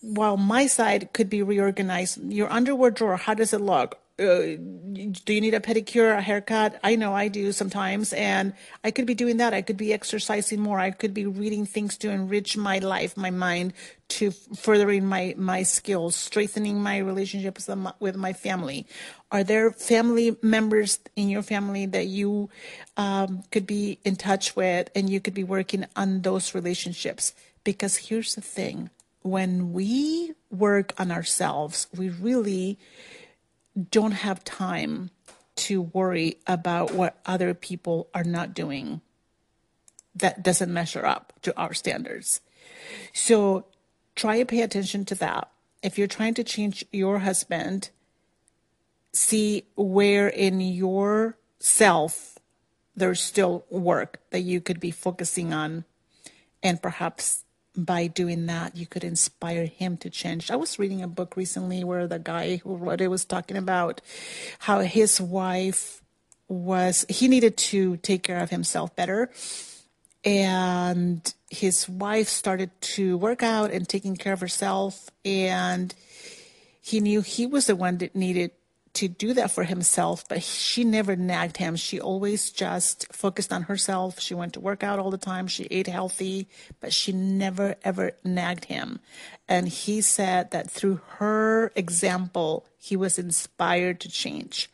While 0.00 0.36
my 0.36 0.66
side 0.66 1.12
could 1.12 1.30
be 1.30 1.42
reorganized, 1.42 2.18
your 2.32 2.50
underwear 2.50 2.90
drawer, 2.90 3.16
how 3.16 3.34
does 3.34 3.52
it 3.52 3.60
look? 3.60 4.01
Uh, 4.18 4.56
do 5.24 5.34
you 5.34 5.40
need 5.40 5.54
a 5.54 5.60
pedicure, 5.60 6.16
a 6.16 6.20
haircut? 6.20 6.78
I 6.84 6.96
know 6.96 7.14
I 7.14 7.28
do 7.28 7.50
sometimes, 7.50 8.12
and 8.12 8.52
I 8.84 8.90
could 8.90 9.06
be 9.06 9.14
doing 9.14 9.38
that. 9.38 9.54
I 9.54 9.62
could 9.62 9.78
be 9.78 9.92
exercising 9.92 10.60
more. 10.60 10.78
I 10.78 10.90
could 10.90 11.14
be 11.14 11.24
reading 11.24 11.64
things 11.64 11.96
to 11.98 12.10
enrich 12.10 12.56
my 12.56 12.78
life, 12.78 13.16
my 13.16 13.30
mind, 13.30 13.72
to 14.08 14.30
furthering 14.30 15.06
my 15.06 15.34
my 15.38 15.62
skills, 15.62 16.14
strengthening 16.14 16.82
my 16.82 16.98
relationships 16.98 17.70
with 18.00 18.16
my 18.16 18.34
family. 18.34 18.86
Are 19.30 19.42
there 19.42 19.70
family 19.70 20.36
members 20.42 20.98
in 21.16 21.30
your 21.30 21.42
family 21.42 21.86
that 21.86 22.06
you 22.06 22.50
um, 22.98 23.44
could 23.50 23.66
be 23.66 23.98
in 24.04 24.16
touch 24.16 24.54
with, 24.54 24.90
and 24.94 25.08
you 25.08 25.20
could 25.20 25.34
be 25.34 25.44
working 25.44 25.86
on 25.96 26.20
those 26.20 26.54
relationships? 26.54 27.34
Because 27.64 27.96
here's 27.96 28.34
the 28.34 28.42
thing: 28.42 28.90
when 29.22 29.72
we 29.72 30.34
work 30.50 30.92
on 30.98 31.10
ourselves, 31.10 31.86
we 31.96 32.10
really 32.10 32.78
don't 33.90 34.12
have 34.12 34.44
time 34.44 35.10
to 35.54 35.82
worry 35.82 36.38
about 36.46 36.92
what 36.92 37.18
other 37.26 37.54
people 37.54 38.08
are 38.14 38.24
not 38.24 38.54
doing 38.54 39.00
that 40.14 40.42
doesn't 40.42 40.72
measure 40.72 41.04
up 41.04 41.32
to 41.42 41.56
our 41.58 41.72
standards. 41.72 42.40
So 43.12 43.66
try 44.14 44.38
to 44.38 44.44
pay 44.44 44.62
attention 44.62 45.04
to 45.06 45.14
that. 45.16 45.50
If 45.82 45.98
you're 45.98 46.06
trying 46.06 46.34
to 46.34 46.44
change 46.44 46.84
your 46.92 47.20
husband, 47.20 47.90
see 49.12 49.64
where 49.74 50.28
in 50.28 50.60
your 50.60 51.38
self 51.58 52.38
there's 52.94 53.22
still 53.22 53.64
work 53.70 54.20
that 54.30 54.40
you 54.40 54.60
could 54.60 54.80
be 54.80 54.90
focusing 54.90 55.52
on 55.52 55.84
and 56.62 56.82
perhaps 56.82 57.44
by 57.76 58.06
doing 58.06 58.46
that, 58.46 58.76
you 58.76 58.86
could 58.86 59.04
inspire 59.04 59.66
him 59.66 59.96
to 59.98 60.10
change. 60.10 60.50
I 60.50 60.56
was 60.56 60.78
reading 60.78 61.02
a 61.02 61.08
book 61.08 61.36
recently 61.36 61.84
where 61.84 62.06
the 62.06 62.18
guy 62.18 62.56
who 62.56 62.76
wrote 62.76 63.00
it 63.00 63.08
was 63.08 63.24
talking 63.24 63.56
about 63.56 64.00
how 64.58 64.80
his 64.80 65.20
wife 65.20 66.02
was, 66.48 67.06
he 67.08 67.28
needed 67.28 67.56
to 67.56 67.96
take 67.98 68.22
care 68.22 68.40
of 68.40 68.50
himself 68.50 68.94
better. 68.94 69.30
And 70.24 71.32
his 71.50 71.88
wife 71.88 72.28
started 72.28 72.70
to 72.80 73.16
work 73.16 73.42
out 73.42 73.72
and 73.72 73.88
taking 73.88 74.16
care 74.16 74.32
of 74.32 74.40
herself. 74.40 75.10
And 75.24 75.94
he 76.80 77.00
knew 77.00 77.22
he 77.22 77.46
was 77.46 77.66
the 77.66 77.76
one 77.76 77.98
that 77.98 78.14
needed 78.14 78.52
to 78.94 79.08
do 79.08 79.32
that 79.32 79.50
for 79.50 79.64
himself, 79.64 80.28
but 80.28 80.42
she 80.42 80.84
never 80.84 81.16
nagged 81.16 81.56
him. 81.56 81.76
She 81.76 81.98
always 81.98 82.50
just 82.50 83.10
focused 83.12 83.52
on 83.52 83.62
herself. 83.62 84.20
She 84.20 84.34
went 84.34 84.52
to 84.52 84.60
work 84.60 84.82
out 84.82 84.98
all 84.98 85.10
the 85.10 85.16
time. 85.16 85.46
She 85.46 85.64
ate 85.70 85.86
healthy, 85.86 86.46
but 86.80 86.92
she 86.92 87.12
never 87.12 87.76
ever 87.84 88.12
nagged 88.22 88.66
him. 88.66 89.00
And 89.48 89.68
he 89.68 90.02
said 90.02 90.50
that 90.50 90.70
through 90.70 91.00
her 91.18 91.72
example, 91.74 92.66
he 92.78 92.96
was 92.96 93.18
inspired 93.18 93.98
to 94.00 94.10
change, 94.10 94.68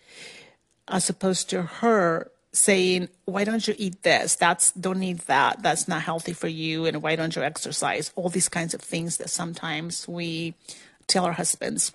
as 0.89 1.09
opposed 1.09 1.49
to 1.51 1.63
her 1.63 2.31
saying, 2.53 3.09
"Why 3.25 3.45
don't 3.45 3.69
you 3.69 3.75
eat 3.79 4.03
this? 4.03 4.35
That's 4.35 4.73
don't 4.73 5.03
eat 5.03 5.27
that. 5.27 5.63
That's 5.63 5.87
not 5.87 6.03
healthy 6.03 6.33
for 6.33 6.49
you. 6.49 6.87
And 6.87 7.03
why 7.03 7.15
don't 7.15 7.37
you 7.37 7.43
exercise?" 7.43 8.11
All 8.17 8.31
these 8.31 8.49
kinds 8.49 8.75
of 8.75 8.81
things 8.81 9.19
that 9.19 9.31
sometimes 9.31 10.09
we 10.09 10.55
tell 11.07 11.25
our 11.25 11.35
husbands 11.35 11.93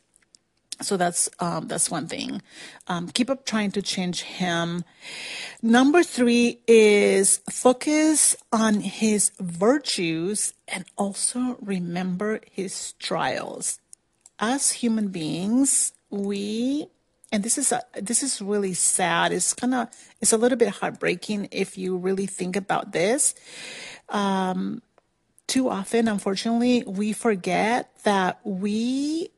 so 0.82 0.98
that's 0.98 1.30
um, 1.39 1.68
that's 1.68 1.89
one 1.89 2.08
thing. 2.08 2.42
Um, 2.88 3.10
keep 3.10 3.30
up 3.30 3.46
trying 3.46 3.72
to 3.72 3.82
change 3.82 4.22
him. 4.22 4.84
Number 5.62 6.03
three 6.03 6.60
is 6.68 7.42
focus 7.50 8.36
on 8.51 8.82
his 8.82 9.32
virtues 9.39 10.53
and 10.68 10.86
also 10.98 11.58
remember 11.62 12.42
his 12.50 12.94
trials. 12.94 13.80
As 14.39 14.72
human 14.72 15.10
beings, 15.10 15.94
we 16.10 16.88
and 17.32 17.44
this 17.44 17.58
is 17.58 17.72
a, 17.72 17.82
this 18.00 18.22
is 18.22 18.42
really 18.42 18.74
sad. 18.74 19.34
It's 19.34 19.53
kind 19.53 19.74
of 19.74 19.88
it's 20.22 20.34
a 20.34 20.38
little 20.38 20.58
bit 20.58 20.70
heartbreaking 20.70 21.50
if 21.51 21.77
you 21.77 21.98
really 21.98 22.27
think 22.27 22.56
about 22.56 22.92
this. 22.92 23.36
Um, 24.10 24.82
too 25.48 25.70
often, 25.70 26.08
unfortunately, 26.08 26.84
we 26.86 27.12
forget 27.12 27.92
that 28.03 28.39
we 28.44 29.30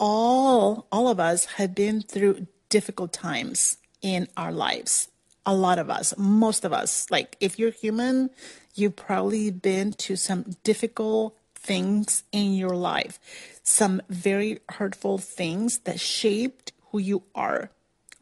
all 0.00 0.88
all 0.90 1.06
of 1.08 1.20
us 1.20 1.44
have 1.44 1.74
been 1.74 2.00
through 2.00 2.46
difficult 2.70 3.12
times 3.12 3.76
in 4.02 4.26
our 4.36 4.50
lives. 4.50 5.08
A 5.46 5.54
lot 5.54 5.78
of 5.78 5.90
us 5.90 6.14
most 6.18 6.64
of 6.64 6.72
us. 6.72 7.08
Like 7.10 7.36
if 7.38 7.58
you're 7.58 7.70
human 7.70 8.30
you've 8.74 8.96
probably 8.96 9.50
been 9.50 9.92
to 9.92 10.16
some 10.16 10.56
difficult 10.64 11.36
things 11.54 12.24
in 12.32 12.54
your 12.54 12.74
life. 12.74 13.18
Some 13.62 14.00
very 14.08 14.60
hurtful 14.70 15.18
things 15.18 15.78
that 15.80 16.00
shaped 16.00 16.72
who 16.90 16.98
you 16.98 17.22
are 17.34 17.70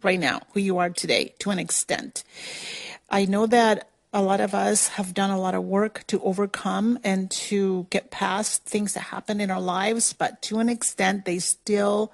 right 0.03 0.21
now 0.21 0.41
who 0.53 0.61
you 0.61 0.79
are 0.79 0.91
today 0.91 1.35
to 1.39 1.51
an 1.51 1.59
extent. 1.59 2.25
I 3.11 3.25
know 3.25 3.47
that 3.47 3.89
a 4.13 4.23
lot 4.23 4.41
of 4.41 4.55
us 4.55 4.89
have 4.89 5.13
done 5.13 5.31
a 5.31 5.39
lot 5.39 5.55
of 5.55 5.65
work 5.65 6.05
to 6.07 6.21
overcome 6.23 6.99
and 7.05 7.31
to 7.31 7.87
get 7.91 8.11
past 8.11 8.65
things 8.65 8.95
that 8.95 9.01
happen 9.01 9.41
in 9.41 9.51
our 9.51 9.61
lives, 9.61 10.13
but 10.13 10.41
to 10.43 10.59
an 10.61 10.69
extent, 10.69 11.25
they 11.25 11.39
still 11.39 12.13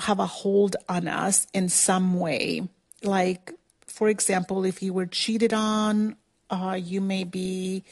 have 0.00 0.18
a 0.18 0.26
hold 0.26 0.76
on 0.88 1.08
us 1.08 1.46
in 1.54 1.68
some 1.68 2.18
way. 2.18 2.68
Like, 3.02 3.52
for 3.86 4.08
example, 4.08 4.64
if 4.64 4.82
you 4.82 4.92
were 4.92 5.06
cheated 5.06 5.52
on, 5.52 6.16
uh, 6.50 6.78
you 6.80 7.00
may 7.00 7.24
be 7.24 7.84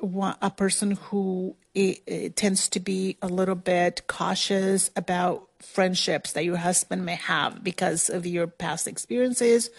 a 0.00 0.50
person 0.50 0.92
who 0.92 1.56
it, 1.74 2.02
it 2.06 2.36
tends 2.36 2.68
to 2.70 2.80
be 2.80 3.16
a 3.22 3.28
little 3.28 3.54
bit 3.54 4.02
cautious 4.06 4.90
about 4.96 5.48
friendships 5.60 6.32
that 6.32 6.44
your 6.44 6.56
husband 6.56 7.04
may 7.04 7.16
have 7.16 7.64
because 7.64 8.08
of 8.08 8.24
your 8.24 8.46
past 8.46 8.86
experiences 8.86 9.70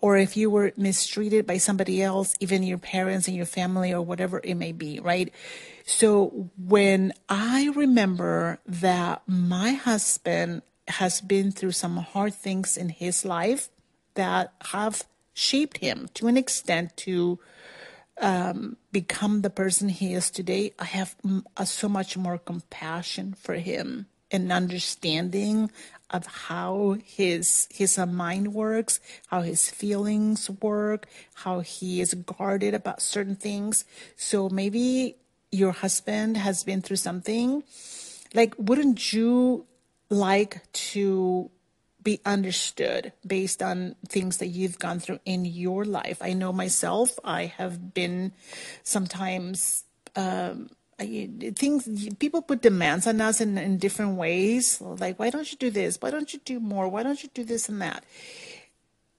or 0.00 0.18
if 0.18 0.36
you 0.36 0.50
were 0.50 0.72
mistreated 0.76 1.46
by 1.46 1.56
somebody 1.56 2.02
else 2.02 2.34
even 2.38 2.62
your 2.62 2.76
parents 2.76 3.28
and 3.28 3.36
your 3.36 3.46
family 3.46 3.92
or 3.92 4.02
whatever 4.02 4.40
it 4.44 4.54
may 4.54 4.72
be 4.72 5.00
right? 5.00 5.32
So 5.84 6.50
when 6.58 7.12
i 7.28 7.70
remember 7.74 8.58
that 8.66 9.22
my 9.26 9.72
husband 9.72 10.62
has 10.88 11.20
been 11.20 11.50
through 11.50 11.72
some 11.72 11.96
hard 11.96 12.34
things 12.34 12.76
in 12.76 12.90
his 12.90 13.24
life 13.24 13.70
that 14.14 14.52
have 14.72 15.04
shaped 15.32 15.78
him 15.78 16.08
to 16.14 16.26
an 16.26 16.36
extent 16.36 16.94
to 16.98 17.38
um, 18.20 18.76
become 18.90 19.42
the 19.42 19.50
person 19.50 19.88
he 19.88 20.14
is 20.14 20.30
today, 20.30 20.72
I 20.78 20.84
have 20.84 21.16
so 21.64 21.88
much 21.88 22.16
more 22.16 22.38
compassion 22.38 23.34
for 23.34 23.54
him 23.54 24.06
and 24.30 24.50
understanding 24.50 25.70
of 26.10 26.26
how 26.26 26.96
his 27.04 27.68
his 27.70 27.98
mind 27.98 28.54
works, 28.54 29.00
how 29.28 29.42
his 29.42 29.70
feelings 29.70 30.50
work, 30.60 31.06
how 31.34 31.60
he 31.60 32.00
is 32.00 32.14
guarded 32.14 32.74
about 32.74 33.00
certain 33.00 33.36
things. 33.36 33.84
So 34.16 34.48
maybe 34.48 35.16
your 35.50 35.72
husband 35.72 36.36
has 36.36 36.64
been 36.64 36.80
through 36.82 36.96
something. 36.96 37.62
Like, 38.34 38.54
wouldn't 38.58 39.12
you 39.12 39.66
like 40.08 40.60
to 40.72 41.50
be 42.02 42.20
understood 42.24 43.12
based 43.26 43.62
on 43.62 43.96
things 44.08 44.38
that 44.38 44.48
you've 44.48 44.78
gone 44.78 45.00
through 45.00 45.20
in 45.24 45.44
your 45.44 45.84
life? 45.84 46.18
I 46.20 46.32
know 46.32 46.52
myself, 46.52 47.18
I 47.24 47.46
have 47.46 47.94
been 47.94 48.32
sometimes. 48.82 49.84
Um, 50.14 50.70
things 50.98 52.14
people 52.20 52.42
put 52.42 52.62
demands 52.62 53.08
on 53.08 53.20
us 53.20 53.40
in, 53.40 53.58
in 53.58 53.76
different 53.76 54.14
ways 54.16 54.80
like 54.80 55.18
why 55.18 55.30
don't 55.30 55.50
you 55.50 55.58
do 55.58 55.68
this 55.68 55.98
why 56.00 56.10
don't 56.10 56.32
you 56.32 56.38
do 56.44 56.60
more 56.60 56.86
why 56.86 57.02
don't 57.02 57.24
you 57.24 57.30
do 57.34 57.42
this 57.42 57.68
and 57.68 57.82
that 57.82 58.04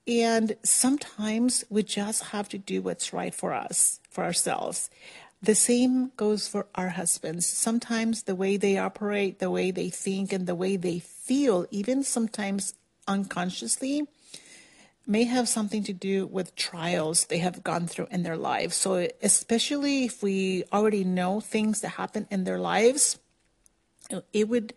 and 0.06 0.56
sometimes 0.62 1.64
we 1.68 1.82
just 1.82 2.24
have 2.24 2.48
to 2.48 2.56
do 2.56 2.80
what's 2.80 3.12
right 3.12 3.34
for 3.34 3.52
us 3.52 4.00
for 4.08 4.24
ourselves 4.24 4.88
the 5.44 5.54
same 5.54 6.10
goes 6.16 6.48
for 6.48 6.66
our 6.74 6.90
husbands 6.90 7.46
sometimes 7.46 8.24
the 8.24 8.34
way 8.34 8.56
they 8.56 8.78
operate 8.78 9.38
the 9.38 9.50
way 9.50 9.70
they 9.70 9.90
think 9.90 10.32
and 10.32 10.46
the 10.46 10.54
way 10.54 10.76
they 10.76 10.98
feel 10.98 11.66
even 11.70 12.02
sometimes 12.02 12.74
unconsciously 13.06 14.06
may 15.06 15.24
have 15.24 15.48
something 15.48 15.82
to 15.84 15.92
do 15.92 16.26
with 16.26 16.56
trials 16.56 17.26
they 17.26 17.38
have 17.38 17.62
gone 17.62 17.86
through 17.86 18.08
in 18.10 18.22
their 18.22 18.36
lives. 18.36 18.74
So, 18.74 19.08
especially 19.22 20.04
if 20.04 20.22
we 20.22 20.64
already 20.72 21.04
know 21.04 21.40
things 21.40 21.80
that 21.82 21.90
happen 21.90 22.26
in 22.30 22.44
their 22.44 22.58
lives, 22.58 23.18
it 24.32 24.48
would 24.48 24.74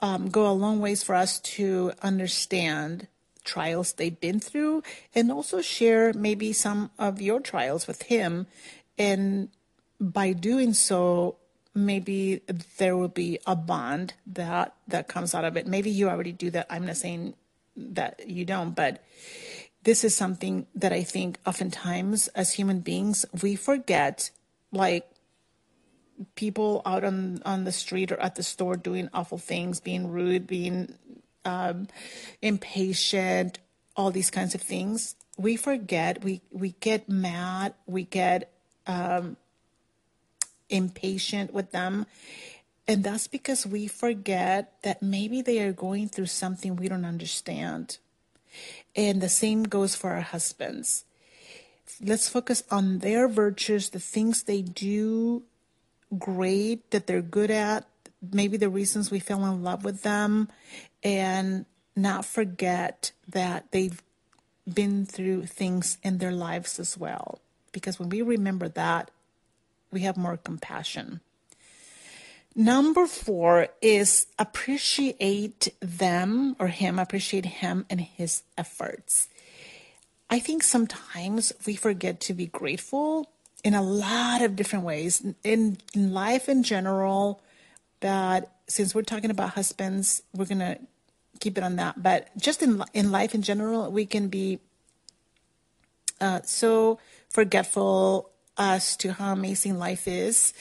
um, 0.00 0.28
go 0.28 0.50
a 0.50 0.52
long 0.52 0.80
ways 0.80 1.02
for 1.02 1.14
us 1.14 1.38
to 1.40 1.92
understand 2.02 3.06
trials 3.44 3.92
they've 3.92 4.20
been 4.20 4.40
through 4.40 4.82
and 5.14 5.30
also 5.30 5.60
share 5.60 6.12
maybe 6.14 6.52
some 6.52 6.90
of 6.98 7.20
your 7.20 7.40
trials 7.40 7.86
with 7.86 8.02
him. 8.02 8.46
And 8.98 9.50
by 10.12 10.32
doing 10.32 10.74
so, 10.74 11.36
maybe 11.74 12.42
there 12.78 12.96
will 12.96 13.08
be 13.08 13.38
a 13.46 13.56
bond 13.56 14.14
that 14.26 14.74
that 14.88 15.08
comes 15.08 15.34
out 15.34 15.44
of 15.44 15.56
it. 15.56 15.66
Maybe 15.66 15.90
you 15.90 16.08
already 16.08 16.32
do 16.32 16.50
that. 16.50 16.66
I'm 16.70 16.86
not 16.86 16.96
saying 16.96 17.34
that 17.76 18.28
you 18.28 18.44
don't, 18.44 18.74
but 18.74 19.02
this 19.82 20.04
is 20.04 20.16
something 20.16 20.66
that 20.74 20.92
I 20.92 21.02
think 21.02 21.38
oftentimes 21.46 22.28
as 22.28 22.52
human 22.52 22.80
beings 22.80 23.26
we 23.42 23.56
forget 23.56 24.30
like 24.72 25.08
people 26.36 26.82
out 26.86 27.04
on 27.04 27.42
on 27.44 27.64
the 27.64 27.72
street 27.72 28.12
or 28.12 28.20
at 28.20 28.36
the 28.36 28.42
store 28.42 28.76
doing 28.76 29.08
awful 29.12 29.38
things, 29.38 29.80
being 29.80 30.10
rude, 30.10 30.46
being 30.46 30.94
um, 31.44 31.88
impatient, 32.40 33.58
all 33.96 34.10
these 34.10 34.30
kinds 34.30 34.54
of 34.54 34.62
things. 34.62 35.16
We 35.36 35.56
forget. 35.56 36.22
We 36.22 36.42
we 36.50 36.72
get 36.80 37.08
mad. 37.08 37.74
We 37.86 38.04
get 38.04 38.52
um, 38.86 39.36
impatient 40.68 41.52
with 41.52 41.70
them, 41.70 42.06
and 42.86 43.02
that's 43.02 43.26
because 43.26 43.66
we 43.66 43.86
forget 43.86 44.74
that 44.82 45.02
maybe 45.02 45.40
they 45.40 45.60
are 45.60 45.72
going 45.72 46.08
through 46.08 46.26
something 46.26 46.76
we 46.76 46.88
don't 46.88 47.04
understand. 47.04 47.98
And 48.94 49.20
the 49.20 49.28
same 49.28 49.64
goes 49.64 49.94
for 49.94 50.10
our 50.10 50.20
husbands. 50.20 51.04
Let's 52.00 52.28
focus 52.28 52.62
on 52.70 52.98
their 52.98 53.26
virtues, 53.28 53.90
the 53.90 54.00
things 54.00 54.42
they 54.42 54.62
do 54.62 55.44
great, 56.18 56.90
that 56.90 57.06
they're 57.06 57.22
good 57.22 57.50
at, 57.50 57.86
maybe 58.32 58.56
the 58.56 58.68
reasons 58.68 59.10
we 59.10 59.18
fell 59.18 59.44
in 59.46 59.62
love 59.62 59.84
with 59.84 60.02
them, 60.02 60.48
and 61.02 61.64
not 61.96 62.24
forget 62.24 63.12
that 63.28 63.70
they've 63.70 64.02
been 64.72 65.06
through 65.06 65.46
things 65.46 65.98
in 66.02 66.18
their 66.18 66.32
lives 66.32 66.78
as 66.78 66.98
well. 66.98 67.40
Because 67.72 67.98
when 67.98 68.08
we 68.08 68.22
remember 68.22 68.68
that, 68.68 69.10
we 69.94 70.00
have 70.00 70.16
more 70.16 70.36
compassion. 70.36 71.20
Number 72.54 73.06
four 73.06 73.68
is 73.82 74.26
appreciate 74.38 75.68
them 75.80 76.54
or 76.58 76.68
him, 76.68 76.98
appreciate 76.98 77.46
him 77.46 77.86
and 77.90 78.00
his 78.00 78.42
efforts. 78.56 79.28
I 80.30 80.38
think 80.38 80.62
sometimes 80.62 81.52
we 81.66 81.74
forget 81.74 82.20
to 82.20 82.34
be 82.34 82.46
grateful 82.46 83.30
in 83.64 83.74
a 83.74 83.82
lot 83.82 84.42
of 84.42 84.54
different 84.56 84.84
ways 84.84 85.24
in, 85.42 85.78
life 85.96 86.48
in 86.48 86.62
general. 86.62 87.42
But 88.00 88.52
since 88.68 88.94
we're 88.94 89.02
talking 89.02 89.30
about 89.30 89.50
husbands, 89.50 90.22
we're 90.34 90.44
going 90.44 90.58
to 90.58 90.78
keep 91.40 91.58
it 91.58 91.64
on 91.64 91.76
that. 91.76 92.02
But 92.02 92.36
just 92.36 92.62
in, 92.62 92.82
in 92.92 93.10
life 93.10 93.34
in 93.34 93.42
general, 93.42 93.90
we 93.90 94.06
can 94.06 94.28
be 94.28 94.60
uh, 96.20 96.42
so 96.44 96.98
forgetful 97.30 98.30
us 98.56 98.96
to 98.98 99.12
how 99.12 99.32
amazing 99.32 99.78
life 99.78 100.06
is, 100.06 100.52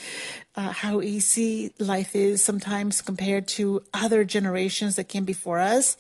uh, 0.56 0.72
how 0.72 1.02
easy 1.02 1.74
life 1.80 2.16
is 2.16 2.44
sometimes 2.44 3.02
compared 3.02 3.48
to 3.48 3.84
other 3.94 4.24
generations 4.24 4.96
that 4.96 5.10
came 5.10 5.26
before 5.26 5.60
us. 5.60 5.98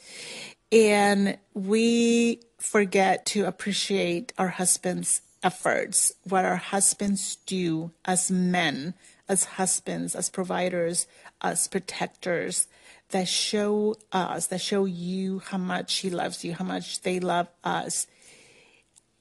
And 0.71 1.37
we 1.53 2.41
forget 2.57 3.25
to 3.27 3.45
appreciate 3.45 4.33
our 4.37 4.47
husbands' 4.49 5.21
efforts, 5.43 6.13
what 6.23 6.45
our 6.45 6.55
husbands 6.55 7.35
do 7.45 7.91
as 8.05 8.31
men, 8.31 8.93
as 9.27 9.43
husbands, 9.43 10.15
as 10.15 10.29
providers, 10.29 11.05
as 11.41 11.67
protectors 11.67 12.67
that 13.09 13.27
show 13.27 13.95
us, 14.11 14.47
that 14.47 14.61
show 14.61 14.85
you 14.85 15.39
how 15.39 15.57
much 15.57 15.97
he 15.97 16.09
loves 16.09 16.43
you, 16.43 16.53
how 16.53 16.65
much 16.65 17.01
they 17.01 17.19
love 17.19 17.47
us. 17.63 18.07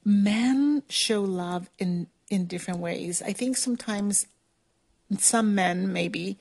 Men 0.04 0.82
show 0.88 1.22
love 1.22 1.68
in 1.78 2.06
in 2.32 2.46
different 2.46 2.80
ways. 2.80 3.22
I 3.22 3.32
think 3.32 3.56
sometimes 3.56 4.26
some 5.18 5.54
men 5.54 5.92
maybe 5.92 6.38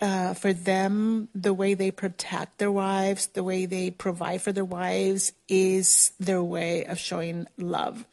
uh, 0.00 0.34
for 0.34 0.52
them 0.52 1.28
the 1.34 1.54
way 1.54 1.74
they 1.74 1.90
protect 1.90 2.58
their 2.58 2.72
wives, 2.72 3.28
the 3.28 3.44
way 3.44 3.66
they 3.66 3.90
provide 3.90 4.42
for 4.42 4.50
their 4.50 4.64
wives 4.64 5.32
is 5.48 6.12
their 6.18 6.42
way 6.42 6.84
of 6.84 6.98
showing 6.98 7.46
love. 7.56 8.04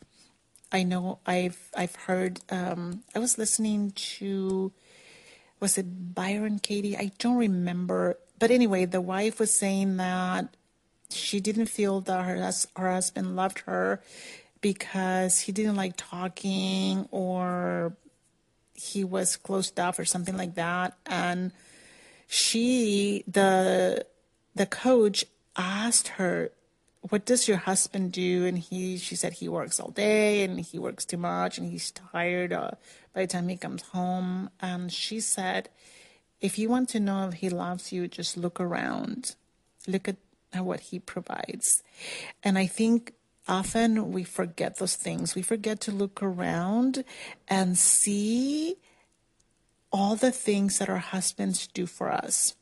I 0.71 0.83
know 0.83 1.19
I've 1.25 1.71
I've 1.75 1.95
heard 1.95 2.41
um, 2.51 3.03
I 3.15 3.19
was 3.19 3.39
listening 3.39 3.91
to 3.91 4.71
was 5.59 5.77
it 5.77 6.13
Byron 6.13 6.59
Katie? 6.59 6.95
I 6.95 7.11
don't 7.17 7.37
remember. 7.37 8.17
But 8.37 8.51
anyway, 8.51 8.85
the 8.85 9.01
wife 9.01 9.39
was 9.39 9.53
saying 9.53 9.97
that 9.97 10.55
she 11.09 11.39
didn't 11.39 11.65
feel 11.65 12.01
that 12.01 12.23
her, 12.23 12.51
her 12.77 12.91
husband 12.91 13.35
loved 13.35 13.59
her 13.61 14.01
because 14.61 15.39
he 15.39 15.51
didn't 15.51 15.75
like 15.75 15.93
talking 15.95 17.07
or 17.11 17.93
he 18.73 19.03
was 19.03 19.37
closed 19.37 19.79
off 19.79 19.99
or 19.99 20.05
something 20.05 20.37
like 20.37 20.55
that. 20.55 20.97
And 21.05 21.51
she 22.27 23.23
the 23.27 24.05
the 24.55 24.65
coach 24.65 25.25
asked 25.57 26.09
her 26.09 26.51
what 27.01 27.25
does 27.25 27.47
your 27.47 27.57
husband 27.57 28.11
do? 28.11 28.45
And 28.45 28.57
he 28.57 28.97
she 28.97 29.15
said 29.15 29.33
he 29.33 29.47
works 29.47 29.79
all 29.79 29.91
day 29.91 30.43
and 30.43 30.59
he 30.59 30.77
works 30.77 31.05
too 31.05 31.17
much 31.17 31.57
and 31.57 31.69
he's 31.69 31.91
tired 31.91 32.51
uh, 32.51 32.71
by 33.13 33.21
the 33.21 33.27
time 33.27 33.47
he 33.47 33.57
comes 33.57 33.83
home. 33.83 34.49
And 34.59 34.91
she 34.91 35.19
said 35.19 35.69
if 36.41 36.57
you 36.57 36.69
want 36.69 36.89
to 36.89 36.99
know 36.99 37.27
if 37.27 37.35
he 37.35 37.49
loves 37.49 37.91
you 37.91 38.07
just 38.07 38.37
look 38.37 38.59
around. 38.59 39.35
Look 39.87 40.07
at, 40.09 40.17
at 40.53 40.65
what 40.65 40.81
he 40.81 40.99
provides. 40.99 41.83
And 42.43 42.57
i 42.57 42.65
think 42.65 43.13
often 43.47 44.11
we 44.11 44.23
forget 44.23 44.77
those 44.77 44.95
things. 44.95 45.35
We 45.35 45.41
forget 45.41 45.79
to 45.81 45.91
look 45.91 46.21
around 46.21 47.03
and 47.47 47.77
see 47.77 48.77
all 49.91 50.15
the 50.15 50.31
things 50.31 50.77
that 50.79 50.89
our 50.89 50.97
husbands 50.97 51.67
do 51.67 51.85
for 51.85 52.11
us. 52.11 52.55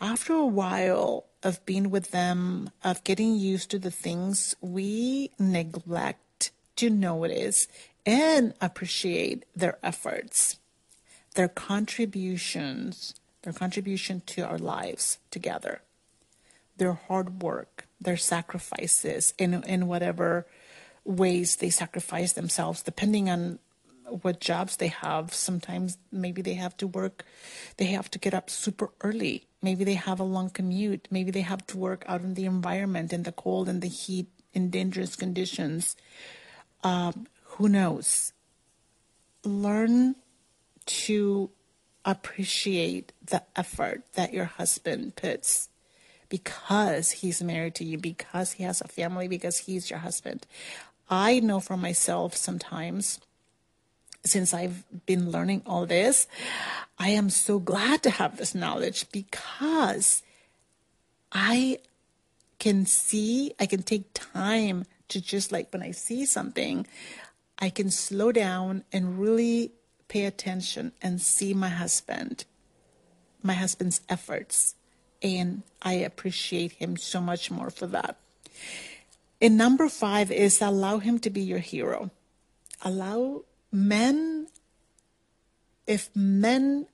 After 0.00 0.34
a 0.34 0.46
while 0.46 1.24
of 1.42 1.64
being 1.66 1.90
with 1.90 2.10
them, 2.10 2.70
of 2.84 3.02
getting 3.02 3.34
used 3.34 3.70
to 3.70 3.78
the 3.78 3.90
things, 3.90 4.54
we 4.60 5.30
neglect 5.38 6.52
to 6.76 6.90
notice 6.90 7.66
and 8.06 8.54
appreciate 8.60 9.44
their 9.56 9.78
efforts, 9.82 10.58
their 11.34 11.48
contributions, 11.48 13.14
their 13.42 13.52
contribution 13.52 14.22
to 14.26 14.42
our 14.42 14.58
lives 14.58 15.18
together, 15.30 15.82
their 16.76 16.92
hard 16.92 17.42
work, 17.42 17.87
their 18.00 18.16
sacrifices 18.16 19.34
in 19.38 19.62
in 19.64 19.86
whatever 19.86 20.46
ways 21.04 21.56
they 21.56 21.70
sacrifice 21.70 22.32
themselves 22.34 22.82
depending 22.82 23.30
on 23.30 23.58
what 24.22 24.40
jobs 24.40 24.76
they 24.76 24.88
have. 24.88 25.34
Sometimes 25.34 25.98
maybe 26.10 26.40
they 26.42 26.54
have 26.54 26.76
to 26.78 26.86
work 26.86 27.24
they 27.76 27.86
have 27.86 28.10
to 28.10 28.18
get 28.18 28.34
up 28.34 28.50
super 28.50 28.90
early. 29.00 29.46
Maybe 29.62 29.84
they 29.84 29.94
have 29.94 30.20
a 30.20 30.24
long 30.24 30.50
commute. 30.50 31.08
Maybe 31.10 31.30
they 31.30 31.42
have 31.42 31.66
to 31.68 31.76
work 31.76 32.04
out 32.06 32.22
in 32.22 32.34
the 32.34 32.44
environment 32.44 33.12
in 33.12 33.24
the 33.24 33.32
cold 33.32 33.68
and 33.68 33.82
the 33.82 33.88
heat 33.88 34.28
in 34.52 34.70
dangerous 34.70 35.16
conditions. 35.16 35.96
Um, 36.82 37.26
who 37.44 37.68
knows? 37.68 38.32
Learn 39.44 40.16
to 40.86 41.50
appreciate 42.04 43.12
the 43.24 43.42
effort 43.56 44.02
that 44.14 44.32
your 44.32 44.46
husband 44.46 45.16
puts 45.16 45.68
because 46.28 47.10
he's 47.10 47.42
married 47.42 47.74
to 47.76 47.84
you, 47.84 47.98
because 47.98 48.52
he 48.52 48.64
has 48.64 48.80
a 48.80 48.88
family, 48.88 49.28
because 49.28 49.58
he's 49.58 49.90
your 49.90 50.00
husband. 50.00 50.46
I 51.08 51.40
know 51.40 51.60
for 51.60 51.76
myself 51.76 52.36
sometimes, 52.36 53.20
since 54.24 54.52
I've 54.52 54.84
been 55.06 55.30
learning 55.30 55.62
all 55.64 55.86
this, 55.86 56.26
I 56.98 57.10
am 57.10 57.30
so 57.30 57.58
glad 57.58 58.02
to 58.02 58.10
have 58.10 58.36
this 58.36 58.54
knowledge 58.54 59.10
because 59.10 60.22
I 61.32 61.78
can 62.58 62.86
see, 62.86 63.54
I 63.58 63.66
can 63.66 63.82
take 63.82 64.12
time 64.12 64.84
to 65.08 65.20
just 65.20 65.52
like 65.52 65.72
when 65.72 65.82
I 65.82 65.92
see 65.92 66.26
something, 66.26 66.86
I 67.58 67.70
can 67.70 67.90
slow 67.90 68.32
down 68.32 68.84
and 68.92 69.18
really 69.18 69.72
pay 70.08 70.24
attention 70.24 70.92
and 71.00 71.20
see 71.20 71.54
my 71.54 71.68
husband, 71.68 72.44
my 73.42 73.54
husband's 73.54 74.00
efforts. 74.08 74.74
And 75.22 75.62
I 75.82 75.94
appreciate 75.94 76.72
him 76.72 76.96
so 76.96 77.20
much 77.20 77.50
more 77.50 77.70
for 77.70 77.86
that. 77.88 78.16
And 79.40 79.56
number 79.56 79.88
five 79.88 80.30
is 80.30 80.60
allow 80.60 80.98
him 80.98 81.18
to 81.20 81.30
be 81.30 81.40
your 81.40 81.58
hero. 81.58 82.10
Allow 82.82 83.44
men, 83.72 84.48
if 85.86 86.14
men, 86.14 86.86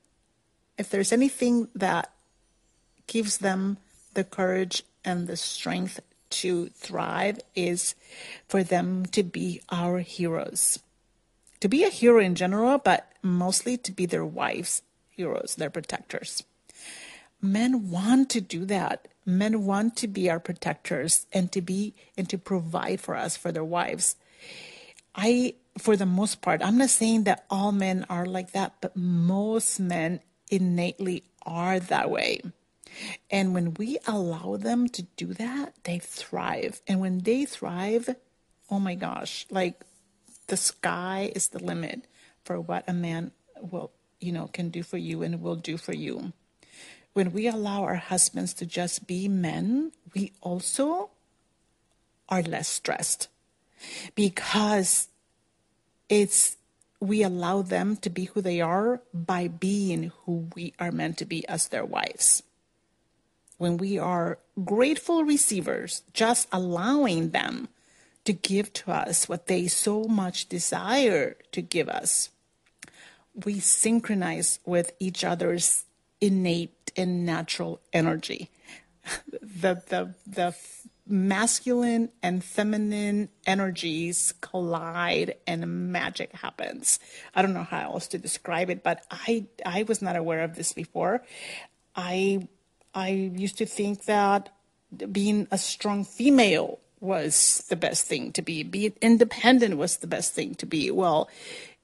if 0.79 0.91
there's 0.91 1.13
anything 1.13 1.69
that 1.75 2.13
gives 3.07 3.39
them 3.39 3.79
the 4.15 4.25
courage 4.25 4.85
and 5.05 5.27
the 5.27 5.37
strength 5.37 6.01
to 6.31 6.67
thrive 6.69 7.39
is 7.55 7.95
for 8.49 8.63
them 8.63 9.07
to 9.07 9.23
be 9.23 9.61
our 9.71 9.99
heroes. 10.01 10.81
To 11.61 11.69
be 11.69 11.85
a 11.85 11.91
hero 11.91 12.21
in 12.21 12.35
general, 12.35 12.79
but 12.79 13.11
mostly 13.23 13.77
to 13.79 13.93
be 13.93 14.07
their 14.07 14.25
wives' 14.25 14.83
heroes, 15.11 15.55
their 15.57 15.71
protectors. 15.71 16.45
Men 17.45 17.91
want 17.91 18.31
to 18.31 18.41
do 18.41 18.65
that. 18.65 19.07
Men 19.27 19.67
want 19.67 19.97
to 19.99 20.09
be 20.09 20.31
our 20.31 20.41
protectors 20.41 21.27
and 21.31 21.53
to 21.53 21.61
be 21.61 21.95
and 22.17 22.27
to 22.31 22.39
provide 22.39 23.03
for 23.03 23.15
us 23.15 23.37
for 23.37 23.53
their 23.53 23.63
wives. 23.63 24.17
I 25.15 25.57
for 25.77 25.95
the 25.95 26.07
most 26.07 26.41
part, 26.41 26.63
I'm 26.65 26.79
not 26.79 26.89
saying 26.89 27.25
that 27.25 27.45
all 27.51 27.71
men 27.71 28.07
are 28.09 28.25
like 28.25 28.53
that, 28.53 28.75
but 28.81 28.97
most 28.97 29.79
men 29.79 30.21
innately 30.51 31.25
are 31.45 31.79
that 31.81 32.11
way. 32.11 32.41
And 33.31 33.53
when 33.53 33.75
we 33.75 33.99
allow 34.07 34.57
them 34.57 34.89
to 34.89 35.03
do 35.03 35.35
that, 35.35 35.75
they 35.83 35.99
thrive. 35.99 36.81
And 36.89 36.99
when 36.99 37.19
they 37.19 37.45
thrive, 37.45 38.17
oh 38.71 38.79
my 38.79 38.95
gosh, 38.95 39.47
like 39.51 39.85
the 40.47 40.57
sky 40.57 41.31
is 41.35 41.49
the 41.49 41.63
limit 41.63 42.07
for 42.43 42.59
what 42.59 42.85
a 42.89 42.95
man 42.95 43.33
will, 43.61 43.91
you 44.19 44.33
know, 44.33 44.47
can 44.47 44.71
do 44.71 44.83
for 44.83 44.97
you 44.97 45.23
and 45.23 45.43
will 45.43 45.57
do 45.57 45.77
for 45.77 45.93
you. 45.93 46.33
When 47.15 47.33
we 47.33 47.47
allow 47.47 47.85
our 47.85 47.95
husbands 47.95 48.53
to 48.55 48.67
just 48.67 49.07
be 49.07 49.29
men, 49.29 49.93
we 50.15 50.33
also 50.41 51.11
are 52.29 52.43
less 52.43 52.69
stressed 52.69 53.29
because 54.15 55.09
it's 56.09 56.57
we 57.01 57.23
allow 57.23 57.63
them 57.63 57.97
to 57.99 58.11
be 58.11 58.25
who 58.25 58.41
they 58.41 58.61
are 58.61 59.01
by 59.13 59.47
being 59.47 60.11
who 60.25 60.49
we 60.57 60.73
are 60.81 60.91
meant 60.91 61.19
to 61.19 61.25
be 61.25 61.47
as 61.49 61.69
their 61.69 61.85
wives. 61.85 62.43
When 63.59 63.77
we 63.77 63.99
are 63.99 64.39
grateful 64.65 65.23
receivers, 65.23 66.03
just 66.13 66.49
allowing 66.51 67.31
them 67.31 67.69
to 68.25 68.33
give 68.33 68.73
to 68.73 68.91
us 68.91 69.29
what 69.29 69.47
they 69.47 69.69
so 69.69 70.05
much 70.05 70.49
desire 70.49 71.37
to 71.53 71.61
give 71.61 71.89
us, 71.89 72.31
we 73.45 73.61
synchronize 73.61 74.59
with 74.65 74.93
each 74.99 75.25
other's 75.25 75.85
innate 76.27 76.93
and 76.97 77.27
natural 77.27 77.81
energy. 77.93 78.51
the, 79.41 79.83
the, 79.89 80.15
the 80.27 80.55
masculine 81.07 82.11
and 82.23 82.43
feminine 82.43 83.29
energies 83.47 84.33
collide 84.41 85.35
and 85.47 85.93
magic 85.93 86.33
happens. 86.33 86.99
I 87.35 87.43
don't 87.43 87.53
know 87.53 87.65
how 87.65 87.93
else 87.93 88.09
to 88.09 88.19
describe 88.19 88.71
it, 88.71 88.83
but 88.83 89.05
I, 89.11 89.47
I 89.67 89.83
was 89.83 90.01
not 90.01 90.17
aware 90.17 90.43
of 90.43 90.57
this 90.57 90.73
before. 90.73 91.23
I 91.95 92.49
I 92.95 93.09
used 93.09 93.59
to 93.59 93.67
think 93.67 94.05
that 94.05 94.51
being 95.11 95.49
a 95.51 95.59
strong 95.59 96.05
female 96.05 96.79
was 97.01 97.67
the 97.69 97.77
best 97.77 98.07
thing 98.07 98.33
to 98.33 98.43
be. 98.43 98.63
Being 98.63 98.95
independent 99.03 99.77
was 99.77 99.99
the 99.99 100.07
best 100.07 100.33
thing 100.33 100.55
to 100.57 100.67
be. 100.67 100.91
Well, 100.91 101.29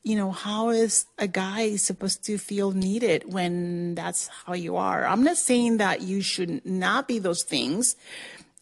you 0.02 0.16
know, 0.16 0.30
how 0.30 0.70
is 0.70 1.06
a 1.18 1.28
guy 1.28 1.76
supposed 1.76 2.24
to 2.24 2.38
feel 2.38 2.72
needed 2.72 3.32
when 3.32 3.94
that's 3.94 4.28
how 4.28 4.54
you 4.54 4.76
are? 4.76 5.04
I'm 5.06 5.24
not 5.24 5.36
saying 5.36 5.76
that 5.78 6.02
you 6.02 6.22
should 6.22 6.64
not 6.64 7.06
be 7.06 7.18
those 7.18 7.42
things, 7.42 7.96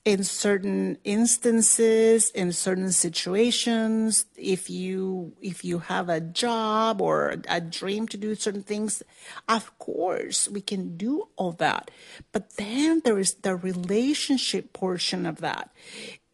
in 0.08 0.24
certain 0.24 0.96
instances 1.04 2.30
in 2.30 2.50
certain 2.50 2.90
situations 2.90 4.24
if 4.36 4.70
you 4.70 5.34
if 5.42 5.64
you 5.66 5.80
have 5.80 6.08
a 6.08 6.18
job 6.18 7.02
or 7.02 7.34
a 7.46 7.60
dream 7.60 8.08
to 8.08 8.16
do 8.16 8.34
certain 8.34 8.62
things 8.62 9.02
of 9.48 9.78
course 9.78 10.48
we 10.48 10.62
can 10.62 10.96
do 10.96 11.28
all 11.36 11.52
that. 11.52 11.90
But 12.32 12.56
then 12.56 13.02
there 13.04 13.18
is 13.18 13.34
the 13.34 13.54
relationship 13.54 14.72
portion 14.72 15.26
of 15.26 15.42
that. 15.42 15.70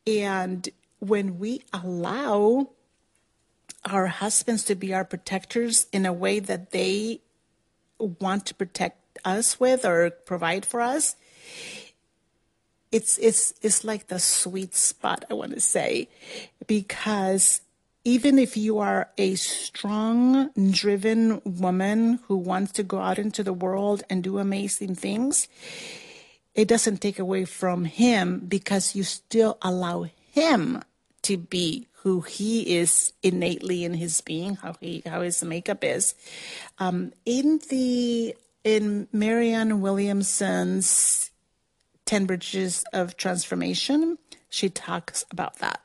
And 0.06 0.68
when 1.00 1.40
we 1.40 1.62
allow 1.72 2.70
our 3.84 4.06
husbands 4.06 4.64
to 4.64 4.74
be 4.74 4.94
our 4.94 5.04
protectors 5.04 5.86
in 5.92 6.06
a 6.06 6.12
way 6.12 6.40
that 6.40 6.70
they 6.70 7.20
want 7.98 8.46
to 8.46 8.54
protect 8.54 9.18
us 9.24 9.60
with 9.60 9.84
or 9.84 10.10
provide 10.10 10.66
for 10.66 10.80
us 10.80 11.16
it's 12.94 13.18
it's 13.18 13.52
it's 13.60 13.82
like 13.82 14.06
the 14.06 14.20
sweet 14.20 14.72
spot 14.76 15.24
I 15.28 15.34
want 15.34 15.52
to 15.52 15.60
say. 15.60 16.08
Because 16.68 17.60
even 18.04 18.38
if 18.38 18.56
you 18.56 18.78
are 18.78 19.10
a 19.18 19.34
strong 19.34 20.50
driven 20.70 21.42
woman 21.44 22.20
who 22.28 22.36
wants 22.36 22.70
to 22.72 22.84
go 22.84 23.00
out 23.00 23.18
into 23.18 23.42
the 23.42 23.52
world 23.52 24.04
and 24.08 24.22
do 24.22 24.38
amazing 24.38 24.94
things 24.94 25.48
it 26.54 26.68
doesn't 26.68 27.00
take 27.00 27.18
away 27.18 27.44
from 27.44 27.84
him 27.84 28.38
because 28.46 28.94
you 28.94 29.02
still 29.02 29.58
allow 29.60 30.06
him 30.30 30.80
to 31.22 31.36
be 31.36 31.88
who 32.04 32.20
he 32.20 32.76
is 32.76 33.14
innately 33.22 33.82
in 33.82 33.94
his 33.94 34.20
being, 34.20 34.56
how 34.56 34.74
he 34.78 35.02
how 35.06 35.22
his 35.22 35.42
makeup 35.42 35.82
is. 35.82 36.14
Um, 36.78 37.12
in 37.24 37.60
the 37.70 38.36
in 38.62 39.08
Marianne 39.10 39.80
Williamson's 39.80 41.30
10 42.04 42.26
Bridges 42.26 42.84
of 42.92 43.16
Transformation, 43.16 44.18
she 44.50 44.68
talks 44.68 45.24
about 45.30 45.58
that. 45.60 45.80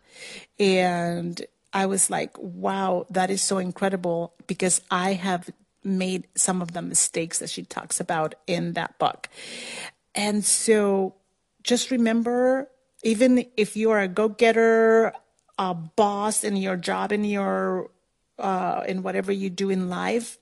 And 0.60 1.41
I 1.71 1.86
was 1.86 2.10
like, 2.10 2.38
wow, 2.38 3.05
that 3.10 3.29
is 3.29 3.41
so 3.41 3.58
incredible 3.58 4.34
because 4.45 4.82
I 4.91 5.13
have 5.13 5.49
made 5.86 6.27
some 6.36 6.62
of 6.62 6.73
the 6.73 6.82
mistakes 6.82 7.39
that 7.39 7.49
she 7.49 7.63
talks 7.63 8.01
about 8.01 8.36
in 8.45 8.73
that 8.73 8.99
book. 8.99 9.29
And 10.13 10.43
so 10.43 11.15
just 11.63 11.91
remember, 11.91 12.69
even 13.03 13.45
if 13.55 13.77
you 13.77 13.91
are 13.91 14.01
a 14.01 14.10
go 14.10 14.27
getter, 14.27 15.13
boss 15.73 16.43
in 16.43 16.55
your 16.55 16.77
job, 16.77 17.11
in 17.11 17.23
your, 17.23 17.91
uh, 18.37 18.83
in 18.87 19.03
whatever 19.03 19.31
you 19.31 19.49
do 19.49 19.69
in 19.69 19.89
life, 19.89 20.37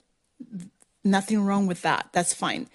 Nothing 1.04 1.40
wrong 1.42 1.68
with 1.68 1.82
that. 1.82 2.08
That's 2.12 2.34
fine. 2.34 2.68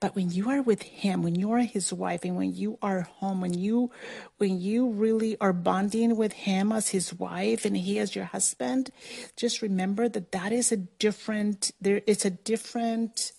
But 0.00 0.14
when 0.14 0.30
you 0.30 0.50
are 0.50 0.60
with 0.60 0.82
him, 0.82 1.22
when 1.22 1.34
you 1.34 1.50
are 1.52 1.60
his 1.60 1.92
wife, 1.92 2.24
and 2.24 2.36
when 2.36 2.54
you 2.54 2.78
are 2.82 3.00
home, 3.00 3.40
when 3.40 3.54
you 3.54 3.90
when 4.36 4.60
you 4.60 4.90
really 4.90 5.36
are 5.40 5.54
bonding 5.54 6.14
with 6.16 6.32
him 6.32 6.72
as 6.72 6.90
his 6.90 7.14
wife 7.14 7.64
and 7.64 7.76
he 7.76 7.98
as 7.98 8.14
your 8.14 8.26
husband, 8.26 8.90
just 9.34 9.62
remember 9.62 10.08
that 10.10 10.30
that 10.30 10.52
is 10.52 10.70
a 10.70 10.76
different 10.76 11.72
there 11.80 12.02
it's 12.06 12.26
a 12.26 12.30
different 12.30 13.32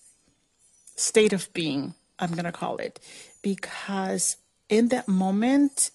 state 0.95 1.33
of 1.33 1.53
being, 1.53 1.93
I'm 2.17 2.31
going 2.31 2.45
to 2.45 2.51
call 2.51 2.77
it, 2.77 2.99
because 3.43 4.37
in 4.69 4.89
that 4.89 5.07
moment 5.07 5.91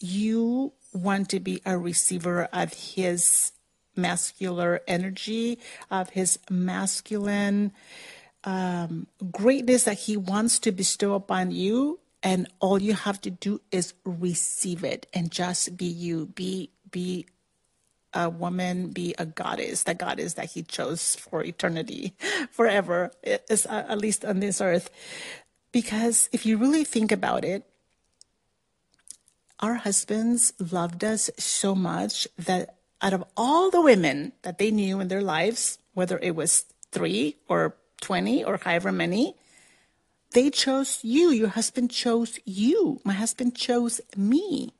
you 0.00 0.72
want 0.92 1.28
to 1.30 1.40
be 1.40 1.60
a 1.66 1.76
receiver 1.76 2.48
of 2.52 2.72
his 2.72 3.52
masculine 3.96 4.80
energy, 4.86 5.58
of 5.90 6.10
his 6.10 6.38
masculine 6.48 7.72
um, 8.44 9.06
greatness 9.30 9.84
that 9.84 9.98
he 9.98 10.16
wants 10.16 10.58
to 10.60 10.72
bestow 10.72 11.14
upon 11.14 11.50
you. 11.50 12.00
And 12.22 12.48
all 12.60 12.80
you 12.80 12.94
have 12.94 13.20
to 13.22 13.30
do 13.30 13.60
is 13.70 13.94
receive 14.04 14.84
it 14.84 15.06
and 15.12 15.30
just 15.30 15.76
be 15.76 15.86
you. 15.86 16.26
Be 16.26 16.70
be 16.90 17.26
a 18.14 18.28
woman, 18.28 18.88
be 18.88 19.14
a 19.18 19.26
goddess, 19.26 19.82
the 19.82 19.94
goddess 19.94 20.34
that 20.34 20.52
he 20.52 20.62
chose 20.62 21.14
for 21.14 21.44
eternity, 21.44 22.14
forever, 22.50 23.12
uh, 23.26 23.38
at 23.66 23.98
least 23.98 24.24
on 24.24 24.40
this 24.40 24.60
earth. 24.60 24.90
Because 25.70 26.28
if 26.32 26.46
you 26.46 26.56
really 26.56 26.84
think 26.84 27.12
about 27.12 27.44
it, 27.44 27.64
our 29.60 29.74
husbands 29.74 30.52
loved 30.58 31.02
us 31.04 31.30
so 31.36 31.74
much 31.74 32.28
that 32.38 32.76
out 33.00 33.12
of 33.12 33.24
all 33.36 33.70
the 33.70 33.80
women 33.80 34.32
that 34.42 34.58
they 34.58 34.70
knew 34.70 35.00
in 35.00 35.08
their 35.08 35.22
lives, 35.22 35.78
whether 35.94 36.18
it 36.18 36.34
was 36.34 36.64
three 36.92 37.36
or 37.48 37.76
20 38.00 38.44
or 38.44 38.56
however 38.56 38.92
many, 38.92 39.34
they 40.32 40.50
chose 40.50 41.00
you. 41.02 41.30
Your 41.30 41.48
husband 41.48 41.90
chose 41.90 42.38
you. 42.44 43.00
My 43.04 43.14
husband 43.14 43.56
chose 43.56 44.00
me 44.16 44.72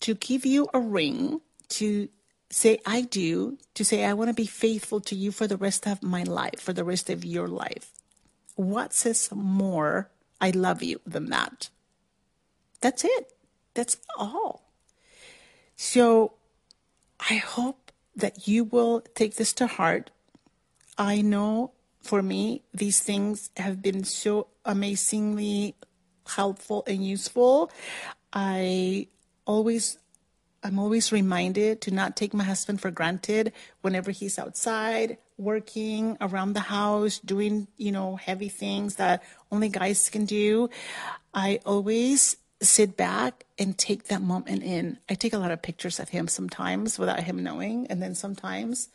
to 0.00 0.14
give 0.14 0.44
you 0.44 0.68
a 0.74 0.80
ring, 0.80 1.40
to 1.68 2.08
say, 2.50 2.80
I 2.84 3.02
do, 3.02 3.58
to 3.74 3.84
say, 3.84 4.04
I 4.04 4.12
want 4.12 4.28
to 4.28 4.34
be 4.34 4.46
faithful 4.46 5.00
to 5.00 5.14
you 5.14 5.32
for 5.32 5.46
the 5.46 5.56
rest 5.56 5.86
of 5.86 6.02
my 6.02 6.22
life, 6.22 6.60
for 6.60 6.72
the 6.72 6.84
rest 6.84 7.10
of 7.10 7.24
your 7.24 7.48
life. 7.48 7.92
What 8.56 8.92
says 8.92 9.30
more, 9.32 10.10
I 10.40 10.50
love 10.50 10.82
you, 10.82 11.00
than 11.06 11.30
that? 11.30 11.70
That's 12.80 13.04
it. 13.04 13.32
That's 13.76 13.98
all. 14.18 14.72
So 15.76 16.32
I 17.20 17.36
hope 17.36 17.92
that 18.16 18.48
you 18.48 18.64
will 18.64 19.02
take 19.14 19.36
this 19.36 19.52
to 19.54 19.66
heart. 19.66 20.10
I 20.96 21.20
know 21.20 21.72
for 22.00 22.22
me, 22.22 22.62
these 22.72 23.00
things 23.00 23.50
have 23.58 23.82
been 23.82 24.04
so 24.04 24.48
amazingly 24.64 25.74
helpful 26.26 26.84
and 26.86 27.04
useful. 27.06 27.70
I 28.32 29.08
always 29.44 29.98
I'm 30.64 30.78
always 30.80 31.12
reminded 31.12 31.82
to 31.82 31.92
not 31.92 32.16
take 32.16 32.34
my 32.34 32.42
husband 32.42 32.80
for 32.80 32.90
granted 32.90 33.52
whenever 33.82 34.10
he's 34.10 34.38
outside 34.38 35.18
working 35.38 36.16
around 36.20 36.54
the 36.54 36.60
house 36.60 37.18
doing, 37.18 37.68
you 37.76 37.92
know, 37.92 38.16
heavy 38.16 38.48
things 38.48 38.96
that 38.96 39.22
only 39.52 39.68
guys 39.68 40.08
can 40.08 40.24
do. 40.24 40.70
I 41.34 41.60
always 41.66 42.36
sit 42.62 42.96
back 42.96 43.44
and 43.58 43.76
take 43.76 44.04
that 44.04 44.22
moment 44.22 44.62
in. 44.62 44.98
I 45.08 45.14
take 45.14 45.32
a 45.32 45.38
lot 45.38 45.50
of 45.50 45.62
pictures 45.62 46.00
of 46.00 46.08
him 46.08 46.28
sometimes 46.28 46.98
without 46.98 47.20
him 47.20 47.42
knowing, 47.42 47.86
and 47.88 48.02
then 48.02 48.14
sometimes 48.14 48.88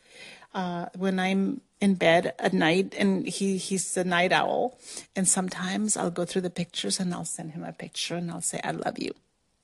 uh, 0.54 0.86
when 0.96 1.18
I'm 1.18 1.60
in 1.80 1.94
bed 1.94 2.34
at 2.38 2.52
night, 2.52 2.94
and 2.96 3.26
he 3.26 3.56
he's 3.56 3.96
a 3.96 4.04
night 4.04 4.32
owl, 4.32 4.78
and 5.16 5.26
sometimes 5.26 5.96
I'll 5.96 6.10
go 6.10 6.24
through 6.24 6.42
the 6.42 6.50
pictures 6.50 7.00
and 7.00 7.12
I'll 7.14 7.24
send 7.24 7.52
him 7.52 7.64
a 7.64 7.72
picture 7.72 8.16
and 8.16 8.30
I'll 8.30 8.40
say 8.40 8.60
I 8.62 8.72
love 8.72 8.98
you, 8.98 9.12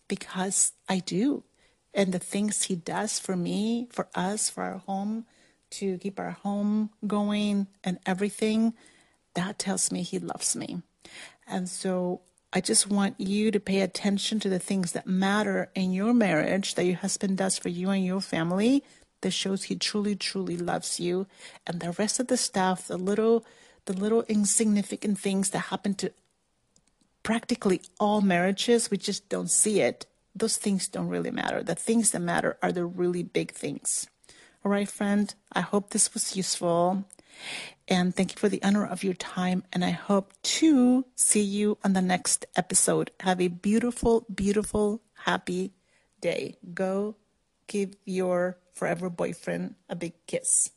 because 0.09 0.73
I 0.89 1.01
do, 1.01 1.45
and 1.93 2.13
the 2.13 2.19
things 2.19 2.65
he 2.65 2.77
does 2.77 3.19
for 3.19 3.37
me, 3.37 3.89
for 3.91 4.09
us, 4.15 4.49
for 4.49 4.63
our 4.63 4.79
home, 4.79 5.27
to 5.71 5.99
keep 5.99 6.19
our 6.19 6.31
home 6.31 6.91
going 7.07 7.67
and 7.85 7.99
everything, 8.07 8.75
that 9.35 9.59
tells 9.59 9.93
me 9.93 10.03
he 10.03 10.19
loves 10.19 10.57
me, 10.57 10.83
and 11.47 11.69
so 11.69 12.23
I 12.53 12.61
just 12.63 12.89
want 12.89 13.21
you 13.21 13.51
to 13.51 13.61
pay 13.61 13.83
attention 13.83 14.41
to 14.41 14.49
the 14.49 14.59
things 14.59 14.93
that 14.93 15.07
matter 15.07 15.71
in 15.75 15.93
your 15.93 16.15
marriage 16.15 16.75
that 16.75 16.85
your 16.85 16.97
husband 16.97 17.37
does 17.37 17.59
for 17.59 17.69
you 17.69 17.91
and 17.91 18.05
your 18.05 18.23
family 18.23 18.83
that 19.21 19.33
shows 19.33 19.65
he 19.65 19.77
truly, 19.77 20.17
truly 20.17 20.57
loves 20.57 20.99
you. 20.99 21.27
And 21.67 21.81
the 21.81 21.93
rest 21.93 22.21
of 22.21 22.29
the 22.29 22.37
stuff, 22.37 22.87
the 22.87 22.97
little, 22.97 23.45
the 23.85 23.93
little 23.93 24.23
insignificant 24.29 25.19
things 25.19 25.51
that 25.51 25.59
happen 25.59 25.95
to 25.97 26.13
practically 27.23 27.83
all 28.01 28.23
marriages, 28.23 28.91
we 28.91 28.97
just 28.97 29.29
don't 29.29 29.51
see 29.51 29.81
it. 29.81 30.07
Those 30.35 30.57
things 30.57 30.89
don't 30.89 31.09
really 31.09 31.31
matter. 31.31 31.63
The 31.63 31.75
things 31.75 32.13
that 32.13 32.21
matter 32.21 32.57
are 32.63 32.73
the 32.73 32.87
really 32.87 33.23
big 33.23 33.53
things. 33.53 34.09
All 34.65 34.71
right, 34.73 34.89
friend, 34.89 35.35
I 35.53 35.61
hope 35.61 35.91
this 35.91 36.15
was 36.15 36.37
useful. 36.37 37.05
And 37.88 38.14
thank 38.14 38.33
you 38.33 38.38
for 38.38 38.51
the 38.51 38.62
honor 38.62 38.87
of 38.87 39.03
your 39.03 39.14
time. 39.14 39.64
And 39.72 39.83
I 39.83 39.90
hope 39.90 40.35
to 40.42 41.07
see 41.16 41.40
you 41.40 41.79
on 41.83 41.94
the 41.94 42.03
next 42.03 42.44
episode. 42.55 43.11
Have 43.20 43.40
a 43.40 43.48
beautiful, 43.48 44.27
beautiful, 44.33 45.01
happy 45.24 45.72
day. 46.20 46.59
Go 46.74 47.16
give 47.66 47.96
your 48.05 48.59
forever 48.74 49.09
boyfriend 49.09 49.74
a 49.88 49.96
big 49.96 50.12
kiss. 50.27 50.70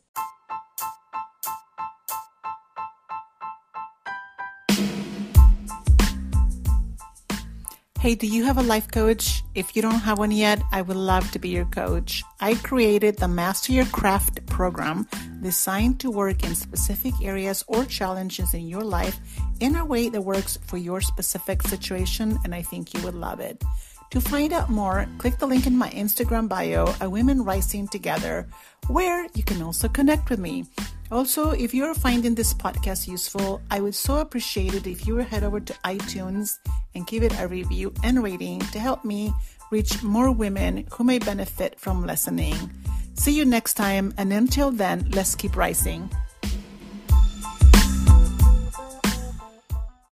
Hey, 8.00 8.16
do 8.16 8.26
you 8.26 8.46
have 8.46 8.58
a 8.58 8.64
life 8.64 8.90
coach? 8.90 9.44
If 9.54 9.76
you 9.76 9.84
don't 9.84 10.00
have 10.00 10.18
one 10.18 10.32
yet, 10.32 10.60
I 10.72 10.82
would 10.82 10.98
love 10.98 11.30
to 11.34 11.40
be 11.40 11.50
your 11.50 11.66
coach. 11.66 12.24
I 12.40 12.56
created 12.56 13.18
the 13.18 13.28
Master 13.28 13.74
Your 13.74 13.86
Craft 13.86 14.44
program 14.48 15.08
designed 15.42 16.00
to 16.00 16.12
work 16.12 16.44
in 16.44 16.56
specific 16.56 17.14
areas 17.22 17.64
or 17.68 17.86
challenges 17.86 18.54
in 18.54 18.68
your 18.68 18.84
life 18.84 19.20
in 19.60 19.76
a 19.76 19.86
way 19.86 20.10
that 20.10 20.22
works 20.22 20.58
for 20.68 20.78
your 20.78 21.02
specific 21.02 21.62
situation, 21.64 22.38
and 22.44 22.54
I 22.54 22.62
think 22.62 22.94
you 22.94 23.02
would 23.02 23.16
love 23.16 23.40
it. 23.40 23.64
To 24.12 24.20
find 24.20 24.52
out 24.52 24.70
more, 24.70 25.08
click 25.20 25.40
the 25.40 25.48
link 25.48 25.66
in 25.66 25.78
my 25.78 25.90
Instagram 25.90 26.50
bio, 26.50 26.94
A 27.00 27.10
Women 27.10 27.46
Rising 27.46 27.88
Together, 27.88 28.46
where 28.88 29.26
you 29.36 29.44
can 29.44 29.62
also 29.62 29.88
connect 29.88 30.30
with 30.30 30.40
me. 30.40 30.66
Also, 31.12 31.52
if 31.52 31.74
you're 31.74 31.94
finding 31.94 32.36
this 32.36 32.54
podcast 32.54 33.08
useful, 33.08 33.62
I 33.72 33.80
would 33.80 33.96
so 33.96 34.18
appreciate 34.18 34.74
it 34.74 34.86
if 34.86 35.08
you 35.08 35.16
would 35.16 35.28
head 35.28 35.44
over 35.44 35.60
to 35.62 35.74
iTunes 35.86 36.60
and 36.94 37.08
give 37.08 37.24
it 37.24 37.40
a 37.40 37.48
review 37.48 37.94
and 38.04 38.22
rating 38.22 38.60
to 38.60 38.80
help 38.80 39.06
me 39.06 39.34
reach 39.72 40.04
more 40.04 40.32
women 40.32 40.86
who 40.92 41.06
may 41.06 41.20
benefit 41.20 41.80
from 41.80 42.06
listening. 42.06 42.56
See 43.22 43.38
you 43.38 43.46
next 43.46 43.76
time, 43.76 44.16
and 44.18 44.34
until 44.34 44.72
then, 44.72 45.06
let's 45.12 45.36
keep 45.36 45.56
rising. 45.56 46.10